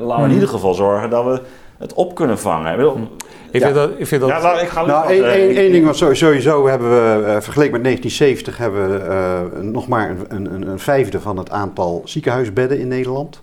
[0.00, 0.32] laten we in Mhm.
[0.32, 1.42] ieder geval zorgen dat we
[1.82, 2.70] het op kunnen vangen.
[2.70, 3.08] Ik bedoel,
[3.50, 3.64] Ik, Ja.
[3.66, 4.30] vind dat, ik vind dat...
[4.30, 7.24] ja, laat- ik ga Nou, één, eh, één, ik- één ding was sowieso hebben we,
[7.26, 11.50] eh, vergeleken met 1970, hebben we eh, nog maar een, een, een vijfde van het
[11.50, 13.42] aantal ziekenhuisbedden in Nederland.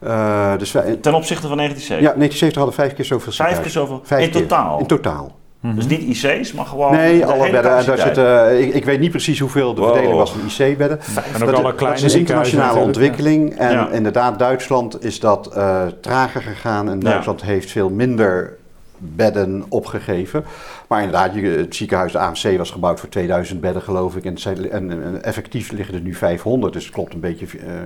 [0.00, 2.14] Eh, dus wij, ja, Ten opzichte van 1970.
[2.16, 4.00] 1970 hadden vijf keer zoveel Vijf keer zoveel.
[4.04, 4.40] Vijf in keer.
[4.40, 4.78] totaal.
[4.78, 5.34] In totaal.
[5.66, 5.74] Mhm.
[5.74, 6.92] Dus niet IC's, maar gewoon.
[6.92, 7.76] Nee, de alle hele bedden.
[7.76, 9.90] en Daar zitten, ik, ik weet niet precies hoeveel de Wow.
[9.92, 10.98] verdeling was van IC-bedden.
[11.00, 13.54] en ook dat, alle dat kleine is een ziekenhuizen internationale ontwikkeling.
[13.58, 13.88] En Ja.
[13.90, 16.88] inderdaad, Duitsland is dat eh, trager gegaan.
[16.90, 17.08] En Ja.
[17.10, 18.56] Duitsland heeft veel minder
[18.98, 20.44] bedden opgegeven.
[20.88, 24.24] Maar inderdaad, je- het ziekenhuis de AMC was gebouwd voor 2000 bedden, geloof ik.
[24.24, 26.72] En, het zijn- en, en effectief liggen er nu 500.
[26.72, 27.82] Dus het klopt een beetje eh, eh,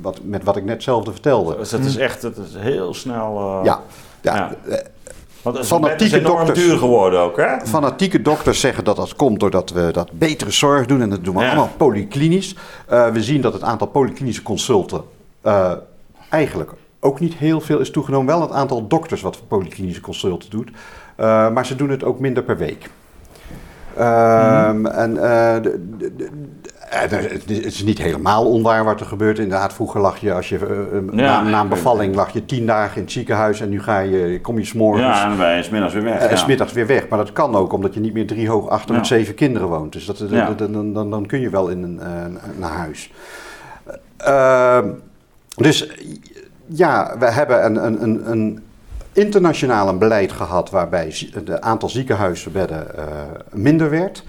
[0.00, 1.56] wat, met wat ik net zelfde vertelde.
[1.56, 3.38] Dus dat is echt dat is heel snel.
[3.38, 3.80] eh, Ja,
[4.20, 4.34] ja.
[4.68, 4.78] Ja.
[5.40, 7.66] Eh, Want het is fanatieke enorm dokters, duur geworden ook, hè?
[7.66, 11.02] Fanatieke dokters zeggen dat dat komt doordat we dat betere zorg doen.
[11.02, 12.56] En dat doen we allemaal polyklinisch.
[12.90, 15.02] Uh, we zien dat het aantal polyklinische consulten
[15.46, 15.72] uh,
[16.28, 16.70] eigenlijk
[17.00, 18.26] ook niet heel veel is toegenomen.
[18.26, 20.70] Wel het aantal dokters wat polyklinische consulten doet.
[20.70, 22.90] Uh, maar ze doen het ook minder per week.
[23.96, 24.86] Mm.
[24.86, 25.14] En
[25.62, 26.30] de, de, de,
[26.90, 29.38] het is niet helemaal onwaar wat er gebeurt.
[29.38, 32.96] Inderdaad, vroeger lag je, als je uh, ja, na, een bevalling, lag je tien dagen
[32.96, 35.20] in het ziekenhuis en nu ga je, kom je s'morgens.
[35.20, 36.20] Ja, en wij smiddags weer weg.
[36.20, 37.08] En uh, smiddags weer weg.
[37.08, 39.92] Maar dat kan ook omdat je niet meer drie hoog achter met zeven kinderen woont.
[39.92, 40.18] Dus dat,
[40.58, 42.00] dan, dan, dan, kun je wel in een,
[42.58, 43.12] naar huis.
[44.16, 44.88] Ehm,
[45.56, 45.88] dus
[46.66, 48.62] ja, we hebben een, een, een, een
[49.12, 52.86] internationaal beleid gehad waarbij het aantal ziekenhuisbedden
[53.50, 54.24] minder werd.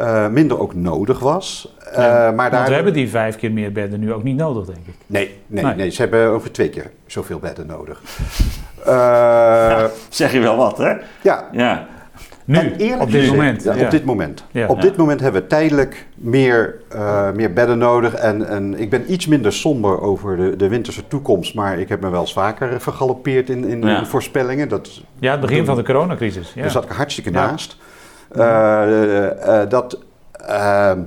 [0.00, 1.74] Uh, minder ook nodig was.
[1.88, 4.66] Uh, ja, maar daar we hebben die vijf keer meer bedden nu ook niet nodig,
[4.66, 4.94] denk ik.
[5.06, 5.74] Nee, nee, nee.
[5.74, 8.02] nee ze hebben over twee keer zoveel bedden nodig.
[8.80, 8.86] Uh,
[9.70, 10.94] ja, zeg je wel wat, hè?
[11.22, 11.48] Ja.
[11.52, 11.86] ja.
[12.44, 13.62] Nu, op dit moment.
[13.62, 14.44] Ja, Op dit moment.
[14.68, 16.74] Op dit moment hebben we tijdelijk meer,
[17.34, 18.14] meer bedden nodig.
[18.14, 21.54] En, en ik ben iets minder somber over de, de winterse toekomst.
[21.54, 24.68] Maar ik heb me wel eens vaker vergalopeerd in, in, voorspellingen.
[24.68, 26.52] Dat, ja, het begin van de coronacrisis.
[26.56, 27.76] Daar zat ik hartstikke naast.
[28.36, 29.98] Uh, dat,
[30.32, 31.00] ehm,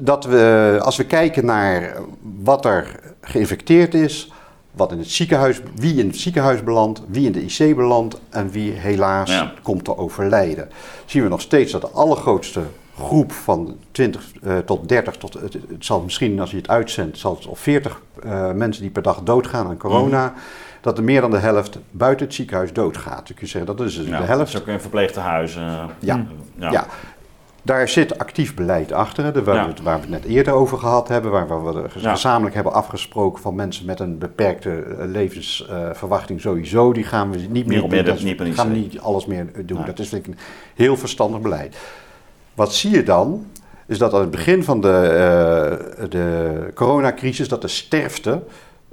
[0.00, 1.96] dat we, als we kijken naar
[2.42, 4.32] wat er geïnfecteerd is,
[4.70, 8.50] wat in het ziekenhuis, wie in het ziekenhuis belandt, wie in de IC belandt en
[8.50, 10.68] wie helaas komt te overlijden,
[11.04, 12.62] zien we nog steeds dat de allergrootste
[12.98, 17.18] groep van 20 uh, tot 30 tot het, het, zal misschien als je het uitzendt,
[17.18, 20.26] zal het al 40 uh, mensen die per dag doodgaan aan corona.
[20.26, 20.40] Mm
[20.86, 23.34] dat er meer dan de helft buiten het ziekenhuis doodgaat.
[23.34, 24.38] Kun zeggen, dat is dus de helft.
[24.38, 25.62] Dat is ook in verpleegtehuizen.
[25.98, 26.26] Ja.
[26.58, 26.70] ja.
[26.70, 26.86] ja.
[27.62, 31.08] Daar zit actief beleid achter, de, waar, we, waar, we, het net eerder over gehad
[31.08, 37.04] hebben, waar, we gezamenlijk hebben afgesproken van mensen met een beperkte eh, levensverwachting sowieso, die
[37.04, 39.84] gaan we niet meer op meer, dat, niet, gaan we niet alles meer doen.
[39.86, 40.38] Dat is vind ik een
[40.74, 41.76] heel verstandig beleid.
[42.54, 43.46] Wat zie je dan?
[43.86, 48.42] Is dat aan het begin van de, uh, de coronacrisis dat de sterfte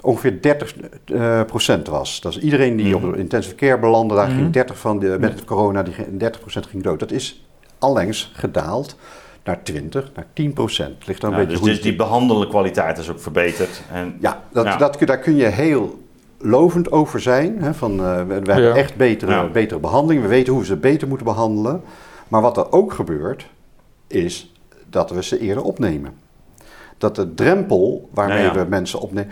[0.04, 0.76] ongeveer 30
[1.06, 2.22] uh, eh, procent was.
[2.22, 3.04] Dat is iedereen die mm.
[3.04, 4.84] op intensive care belandde, daar ging 30 mhm.
[4.88, 6.99] van de, met het corona, die 30 procent ging dood.
[6.99, 7.45] Dat is
[7.80, 8.95] allengs gedaald
[9.43, 11.08] naar 20, naar 10 procent.
[11.08, 13.82] Ligt dan ja, een beetje dus, dus die behandelde kwaliteit is ook verbeterd.
[13.91, 14.78] En, ja, dat, ja.
[14.78, 16.01] Dat, daar kun je heel
[16.38, 17.62] lovend over zijn.
[17.62, 20.22] Hè, van, uh, we, we hebben echt betere, betere behandeling.
[20.22, 21.82] We weten hoe we ze beter moeten behandelen.
[22.28, 23.49] Maar wat er ook gebeurt,
[24.08, 24.54] is
[24.89, 26.14] dat we ze eerder opnemen.
[26.97, 29.32] Dat de drempel waarmee we mensen opnemen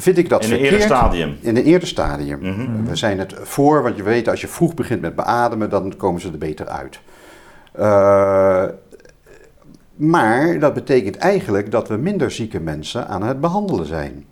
[0.00, 1.36] vind ik dat in een eerder stadium.
[1.40, 2.38] In een eerder stadium.
[2.38, 2.84] Mhm.
[2.84, 6.20] We zijn het voor, want je weet, als je vroeg begint met beademen, dan komen
[6.20, 7.00] ze er beter uit.
[7.78, 8.64] Uh,
[9.94, 14.24] maar dat betekent eigenlijk dat we minder zieke mensen aan het behandelen zijn.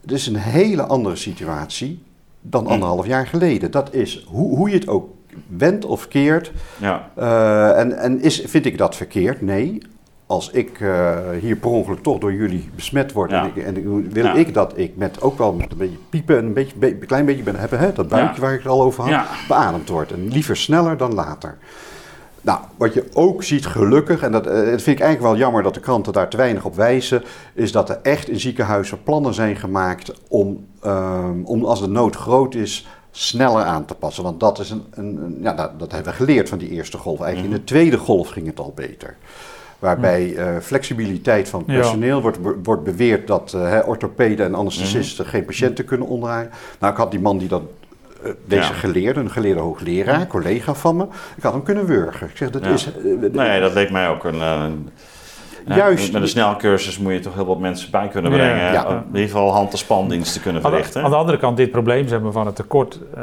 [0.00, 2.02] Het is een hele andere situatie
[2.40, 2.72] dan mhm.
[2.72, 3.70] anderhalf jaar geleden.
[3.70, 5.08] Dat is hoe, hoe je het ook
[5.46, 6.52] wendt of keert.
[6.76, 7.10] Ja.
[7.18, 9.40] Uh, en en is, vind ik dat verkeerd?
[9.40, 9.78] Nee
[10.30, 14.36] als ik uh, hier per ongeluk toch door jullie besmet word en, ik, en, wil
[14.36, 17.26] ik dat ik met ook wel met een beetje piepen en een beetje, be, klein
[17.26, 20.12] beetje ben hebben, hè, dat buikje waar ik het al over had, beademd word.
[20.12, 21.58] En liever sneller dan later.
[22.40, 25.74] Nou, wat je ook ziet gelukkig, en dat, uh, vind ik eigenlijk wel jammer dat
[25.74, 27.22] de kranten daar te weinig op wijzen,
[27.54, 32.16] is dat er echt in ziekenhuizen plannen zijn gemaakt om, um, om als de nood
[32.16, 34.22] groot is, sneller aan te passen.
[34.22, 37.20] Want dat is een, een, ja, dat, dat, hebben we geleerd van die eerste golf.
[37.20, 39.16] Eigenlijk in de tweede golf ging het al beter.
[39.80, 45.34] Waarbij uh, flexibiliteit van het personeel wordt, wordt beweerd dat uh, orthopeden en anesthesisten mhm.
[45.34, 46.50] geen patiënten kunnen omdraaien.
[46.78, 47.62] Nou, ik had die man die dat
[48.24, 51.06] uh, deze geleerde, een geleerde hoogleraar, collega van me,
[51.36, 52.28] ik had hem kunnen wurgen.
[52.28, 52.88] Ik zeg, dat is...
[53.32, 54.40] nee, dat leek mij ook een,
[55.66, 56.12] Juist.
[56.12, 58.72] Met een snelcursus moet je toch heel wat mensen bij kunnen brengen.
[58.72, 58.86] Ja.
[58.88, 61.02] In ieder geval hand- en spandiensten kunnen verrichten.
[61.02, 63.22] Aan de, andere kant, dit probleem zeg maar, van het tekort, uh,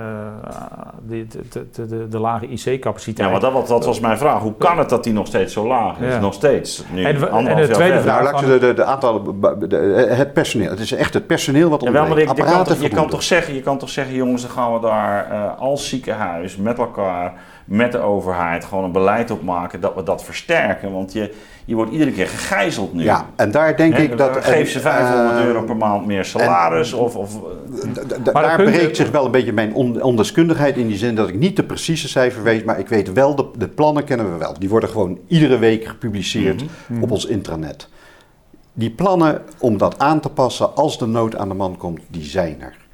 [1.08, 3.28] de, de, de, de, lage IC-capaciteit.
[3.28, 4.42] Ja, maar dat, dat, was mijn vraag.
[4.42, 6.20] Hoe kan het dat die nog steeds zo laag is?
[6.20, 6.84] Nog steeds.
[6.94, 8.32] Nu, en, en de tweede vraag.
[8.32, 8.60] Nou, van...
[8.60, 9.36] de, de, aantal,
[10.10, 10.70] het personeel.
[10.70, 12.08] Het is echt het personeel wat ontbreekt.
[12.08, 14.52] Ja, maar je, kan toch, je, kan toch zeggen, je kan toch zeggen, jongens, dan
[14.52, 17.34] gaan we daar uh, als ziekenhuis met elkaar
[17.68, 20.92] met de overheid gewoon een beleid op maken dat we dat versterken.
[20.92, 21.34] Want je,
[21.66, 23.04] je wordt iedere keer gegijzeld nu.
[23.04, 24.38] Ja, en daar denk ik dat...
[24.46, 27.16] Geef ze 500 euro per maand meer salaris of...
[27.16, 27.40] of
[28.24, 31.64] daar breekt zich wel een beetje mijn ondeskundigheid in die zin dat ik niet de
[31.64, 34.56] precieze cijfer weet, maar ik weet wel, de, de plannen kennen we wel.
[34.60, 37.04] Die worden gewoon iedere week gepubliceerd mhm.
[37.04, 37.90] op ons intranet.
[38.74, 42.24] Die plannen om dat aan te passen als de nood aan de man komt, die
[42.24, 42.87] zijn er.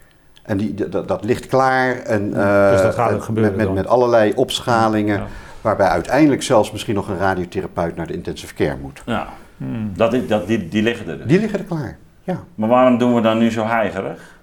[0.43, 3.87] En die, dat, dat ligt klaar en, uh, dus dat gaat gebeuren met, met, met,
[3.87, 5.23] allerlei opschalingen.
[5.61, 9.01] Waarbij uiteindelijk zelfs misschien nog een radiotherapeut naar de intensive care moet.
[9.05, 9.27] Ja,
[9.57, 9.91] hmm.
[9.95, 11.27] dat, dat, die, die liggen er dus.
[11.27, 12.43] Die liggen er klaar, ja.
[12.55, 14.37] Maar waarom doen we dan nu zo heigerig?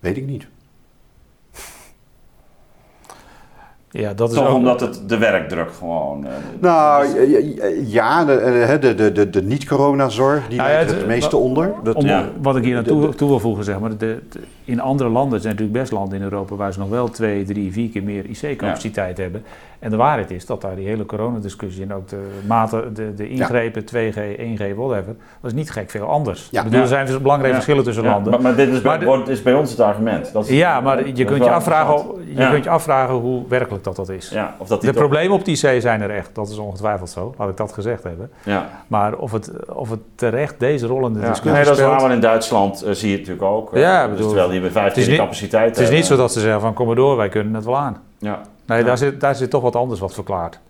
[0.00, 0.46] Weet ik niet.
[3.90, 4.54] Ja, dat is Toch ook...
[4.54, 6.24] omdat het de werkdruk gewoon...
[6.24, 7.06] Uh, nou,
[7.86, 11.72] ja, de, de, de, de, de niet-coronazorg, die nou ja, het, meeste onder.
[11.82, 12.08] Dat, om,
[12.42, 14.22] Wat ik hier naartoe toe wil voegen, zeg maar, de,
[14.68, 17.72] in andere landen, zijn natuurlijk best landen in Europa waar ze nog wel twee, drie,
[17.72, 19.44] vier keer meer IC-capaciteit hebben.
[19.78, 23.28] En de waarheid is dat daar die hele coronadiscussie en ook de maten, de, de
[23.28, 26.48] ingrepen, 2G, 1G, whatever, dat is niet gek veel anders.
[26.50, 26.58] Ja.
[26.58, 28.32] Ik bedoel, er zijn dus belangrijke verschillen tussen landen.
[28.32, 30.32] Maar, maar, dit is bij, is bij ons het argument.
[30.32, 32.04] Dat is, ja, maar je, kunt je, afvragen,
[32.34, 34.28] je kunt je afvragen hoe werkelijk dat dat is.
[34.28, 37.34] Ja, of dat de problemen op die IC zijn er echt, dat is ongetwijfeld zo,
[37.38, 38.30] laat ik dat gezegd hebben.
[38.42, 38.68] Ja.
[38.86, 42.10] Maar of het, of het terecht deze rol in de discussie nee, dat is waar,
[42.10, 43.70] in Duitsland uh, zie je het natuurlijk ook.
[43.74, 46.60] Ja, bedoel, dus terwijl die bij 15 capaciteit Het is niet zo dat ze zeggen
[46.60, 48.02] van kom maar door, wij kunnen het wel aan.
[48.18, 48.40] Ja.
[48.66, 50.60] Nee, Daar, zit, daar zit toch wat anders wat verklaard.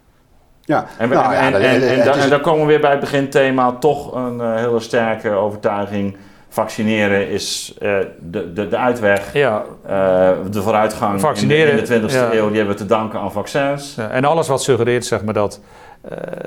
[0.69, 3.73] Ja, en, nou, en, en, en, dan komen we weer bij het beginthema.
[3.73, 6.17] Toch een uh, hele sterke overtuiging.
[6.49, 9.33] Vaccineren is uh, de, de, de uitweg.
[9.33, 9.65] Ja.
[9.87, 13.21] Uh, de vooruitgang Vaccineren, in, de, in de 20e eeuw, die hebben we te danken
[13.21, 13.95] aan vaccins.
[13.95, 15.61] Ja, en alles wat suggereert zeg maar, dat,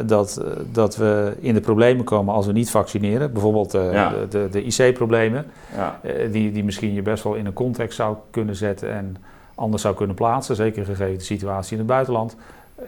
[0.06, 3.32] dat, dat we in de problemen komen als we niet vaccineren.
[3.34, 4.10] Bijvoorbeeld ja.
[4.10, 5.46] de, de, de IC-problemen.
[5.76, 6.00] Ja.
[6.32, 8.92] die, die misschien je best wel in een context zou kunnen zetten.
[8.92, 9.18] En
[9.56, 12.36] anders zou kunnen plaatsen, zeker gegeven de situatie in het buitenland.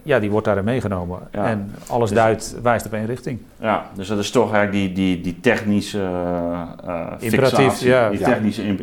[0.04, 1.20] Ja, die wordt daarin meegenomen.
[1.32, 3.39] En alles dus, duidt, wijst op één richting.
[3.60, 6.10] Ja, dus dat is toch eigenlijk die, die, die technische
[6.86, 8.10] uh, imperatief, ja.
[8.10, 8.76] die technische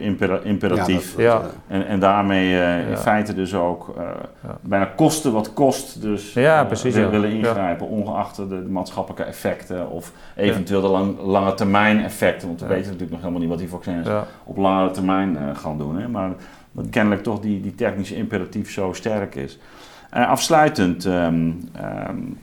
[0.42, 1.14] imperatief.
[1.16, 4.04] Ja, en, en daarmee uh, in feite dus ook uh,
[4.60, 6.02] bijna kosten wat kost.
[6.02, 11.54] Dus ja, precies, willen ingrijpen, ongeacht de, de, maatschappelijke effecten of eventueel de lang, lange
[11.54, 12.48] termijn effecten.
[12.48, 14.08] Want we weten natuurlijk nog helemaal niet wat die vaccins
[14.44, 15.98] op lange termijn gaan doen.
[15.98, 16.08] Hè.
[16.08, 16.30] Maar
[16.72, 19.58] dat kennelijk toch die, die technische imperatief zo sterk is.
[20.16, 21.70] Uh, afsluitend, um,
[22.08, 22.38] um,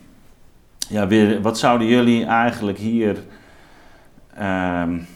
[0.89, 1.07] ja,
[1.41, 3.18] wat zouden jullie eigenlijk hier
[4.41, 5.07] um,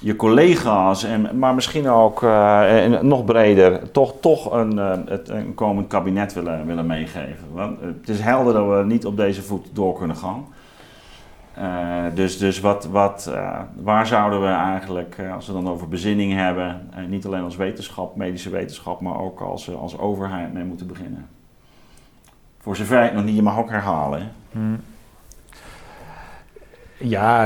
[0.00, 5.54] je collega's, en, maar misschien ook uh, nog breder, toch, toch een, uh, het, een
[5.54, 7.44] komend kabinet willen, willen meegeven?
[7.52, 10.46] Want het is helder dat we niet op deze voet door kunnen gaan.
[11.58, 15.88] Uh, dus dus wat, wat, uh, waar zouden we eigenlijk, uh, als we dan over
[15.88, 20.86] bezinning hebben, niet alleen als wetenschap, medische wetenschap, maar ook als, als overheid mee moeten
[20.86, 21.26] beginnen?
[22.58, 24.32] Voor zover ik nog niet, je mag ook herhalen.
[24.52, 24.80] Hmm.
[26.98, 27.44] Ja,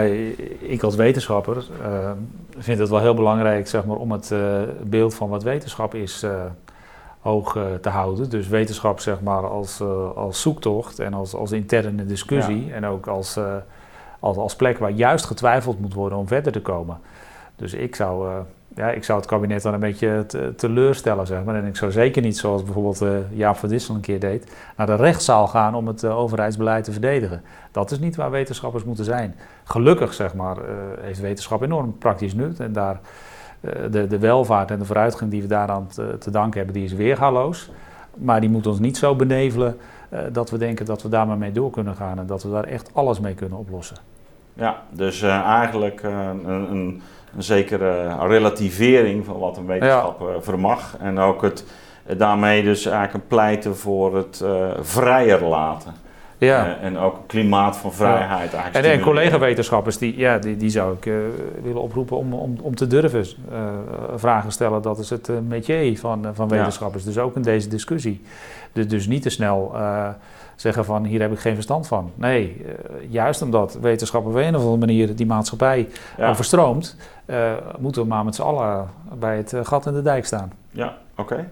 [0.59, 1.65] ik als wetenschapper
[2.59, 4.35] vind het wel heel belangrijk zeg maar, om het
[4.83, 6.27] beeld van wat wetenschap is
[7.21, 8.31] hoog te houden.
[8.31, 9.81] Dus wetenschap zeg maar, als,
[10.15, 13.39] als zoektocht en als, als interne discussie en ook als
[14.25, 16.99] als, als plek waar juist getwijfeld moet worden om verder te komen.
[17.57, 18.37] Dus ik zou, uh,
[18.75, 21.55] ja, ik zou het kabinet dan een beetje te, teleurstellen, zeg maar.
[21.55, 24.87] En ik zou zeker niet, zoals bijvoorbeeld uh, Jaap van Dissel een keer deed, naar
[24.87, 27.43] de rechtszaal gaan om het uh, overheidsbeleid te verdedigen.
[27.71, 29.35] Dat is niet waar wetenschappers moeten zijn.
[29.65, 30.57] Gelukkig, zeg maar,
[31.01, 32.61] heeft wetenschap enorm praktisch nut.
[32.61, 33.01] En daar,
[33.91, 36.93] de, de welvaart en de vooruitgang die we daaraan te, te danken hebben, die is
[36.93, 37.71] weergaloos.
[38.15, 39.77] Maar die moet ons niet zo benevelen
[40.33, 42.65] dat we denken dat we daar maar mee door kunnen gaan en dat we daar
[42.65, 43.97] echt alles mee kunnen oplossen.
[44.55, 47.03] Ja, dus uh, eigenlijk uh, een, een,
[47.37, 50.27] een, zekere relativering van wat een wetenschap ja.
[50.27, 50.97] uh, vermag.
[51.01, 51.65] En ook het,
[52.17, 54.45] daarmee dus eigenlijk een pleiten voor het
[54.81, 56.03] vrijer laten.
[56.39, 56.79] Ja.
[56.81, 58.59] en ook een klimaat van vrijheid ja.
[58.59, 58.87] eigenlijk.
[58.87, 61.13] En, en collega-wetenschappers, die, ja, die, die zou ik
[61.63, 63.27] willen oproepen om, om, om te durven
[64.17, 64.83] vragen stellen.
[64.83, 67.05] Dat is het métier van, van wetenschappers.
[67.05, 68.23] Dus ook in deze discussie.
[68.73, 69.75] Dus, dus niet te snel
[70.57, 72.11] zeggen van hier heb ik geen verstand van.
[72.15, 72.73] Nee, uh,
[73.09, 75.89] juist omdat wetenschap op een of andere manier die maatschappij
[76.19, 76.97] overstroomt,
[77.27, 78.89] uh, moeten we maar met z'n allen
[79.19, 80.53] bij het eh, gat in de dijk staan.
[80.71, 81.49] Ja, oké.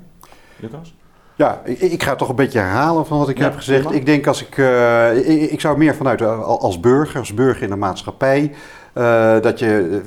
[0.56, 0.94] Lucas?
[1.34, 3.92] Ja, ik, ik, ga toch een beetje herhalen van wat ik heb gezegd.
[3.92, 4.56] Ik denk als ik,
[5.26, 8.52] ik, ik, zou meer vanuit als burger, als burger in de maatschappij,
[9.42, 10.00] dat, je,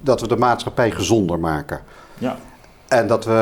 [0.00, 1.80] dat we de maatschappij gezonder maken.
[2.18, 2.36] Ja.
[2.88, 3.32] En dat we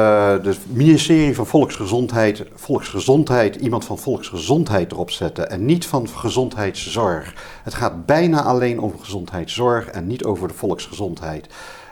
[0.42, 7.34] het ministerie van Volksgezondheid, Volksgezondheid, iemand van Volksgezondheid erop zetten en niet van gezondheidszorg.
[7.62, 11.46] Het gaat bijna alleen om gezondheidszorg en niet over de volksgezondheid.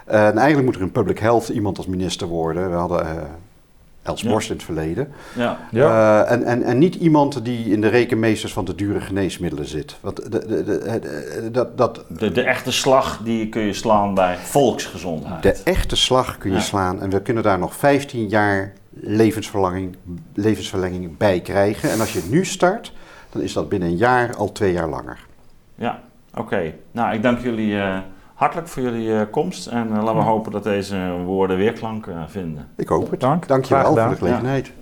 [0.04, 2.70] En eigenlijk moet er in public health iemand als minister worden.
[2.70, 3.22] We hadden uh,
[4.02, 5.12] Els Borst in het verleden.
[5.36, 5.58] Ja.
[5.70, 6.24] ja.
[6.24, 9.96] Uh, en, en, en niet iemand die in de rekenmeesters van de dure geneesmiddelen zit.
[10.00, 14.36] Want de, de, de, dat, dat, de, de echte slag die kun je slaan bij
[14.36, 15.42] volksgezondheid.
[15.42, 19.96] De echte slag kun je slaan en we kunnen daar nog 15 jaar levensverlenging,
[20.34, 21.90] levensverlenging bij krijgen.
[21.90, 22.92] En als je nu start,
[23.30, 25.18] dan is dat binnen een jaar al twee jaar langer.
[25.74, 26.00] Ja,
[26.34, 26.74] oké.
[26.92, 27.72] Nou, ik dank jullie...
[27.72, 27.98] Uh,
[28.34, 32.22] hartelijk voor jullie uh, komst en uh, laten we hopen dat deze woorden weerklank uh,
[32.26, 32.68] vinden.
[32.76, 33.20] Ik hoop het.
[33.20, 33.48] Dank.
[33.48, 34.66] Dankjewel voor de gelegenheid.
[34.66, 34.72] Ja.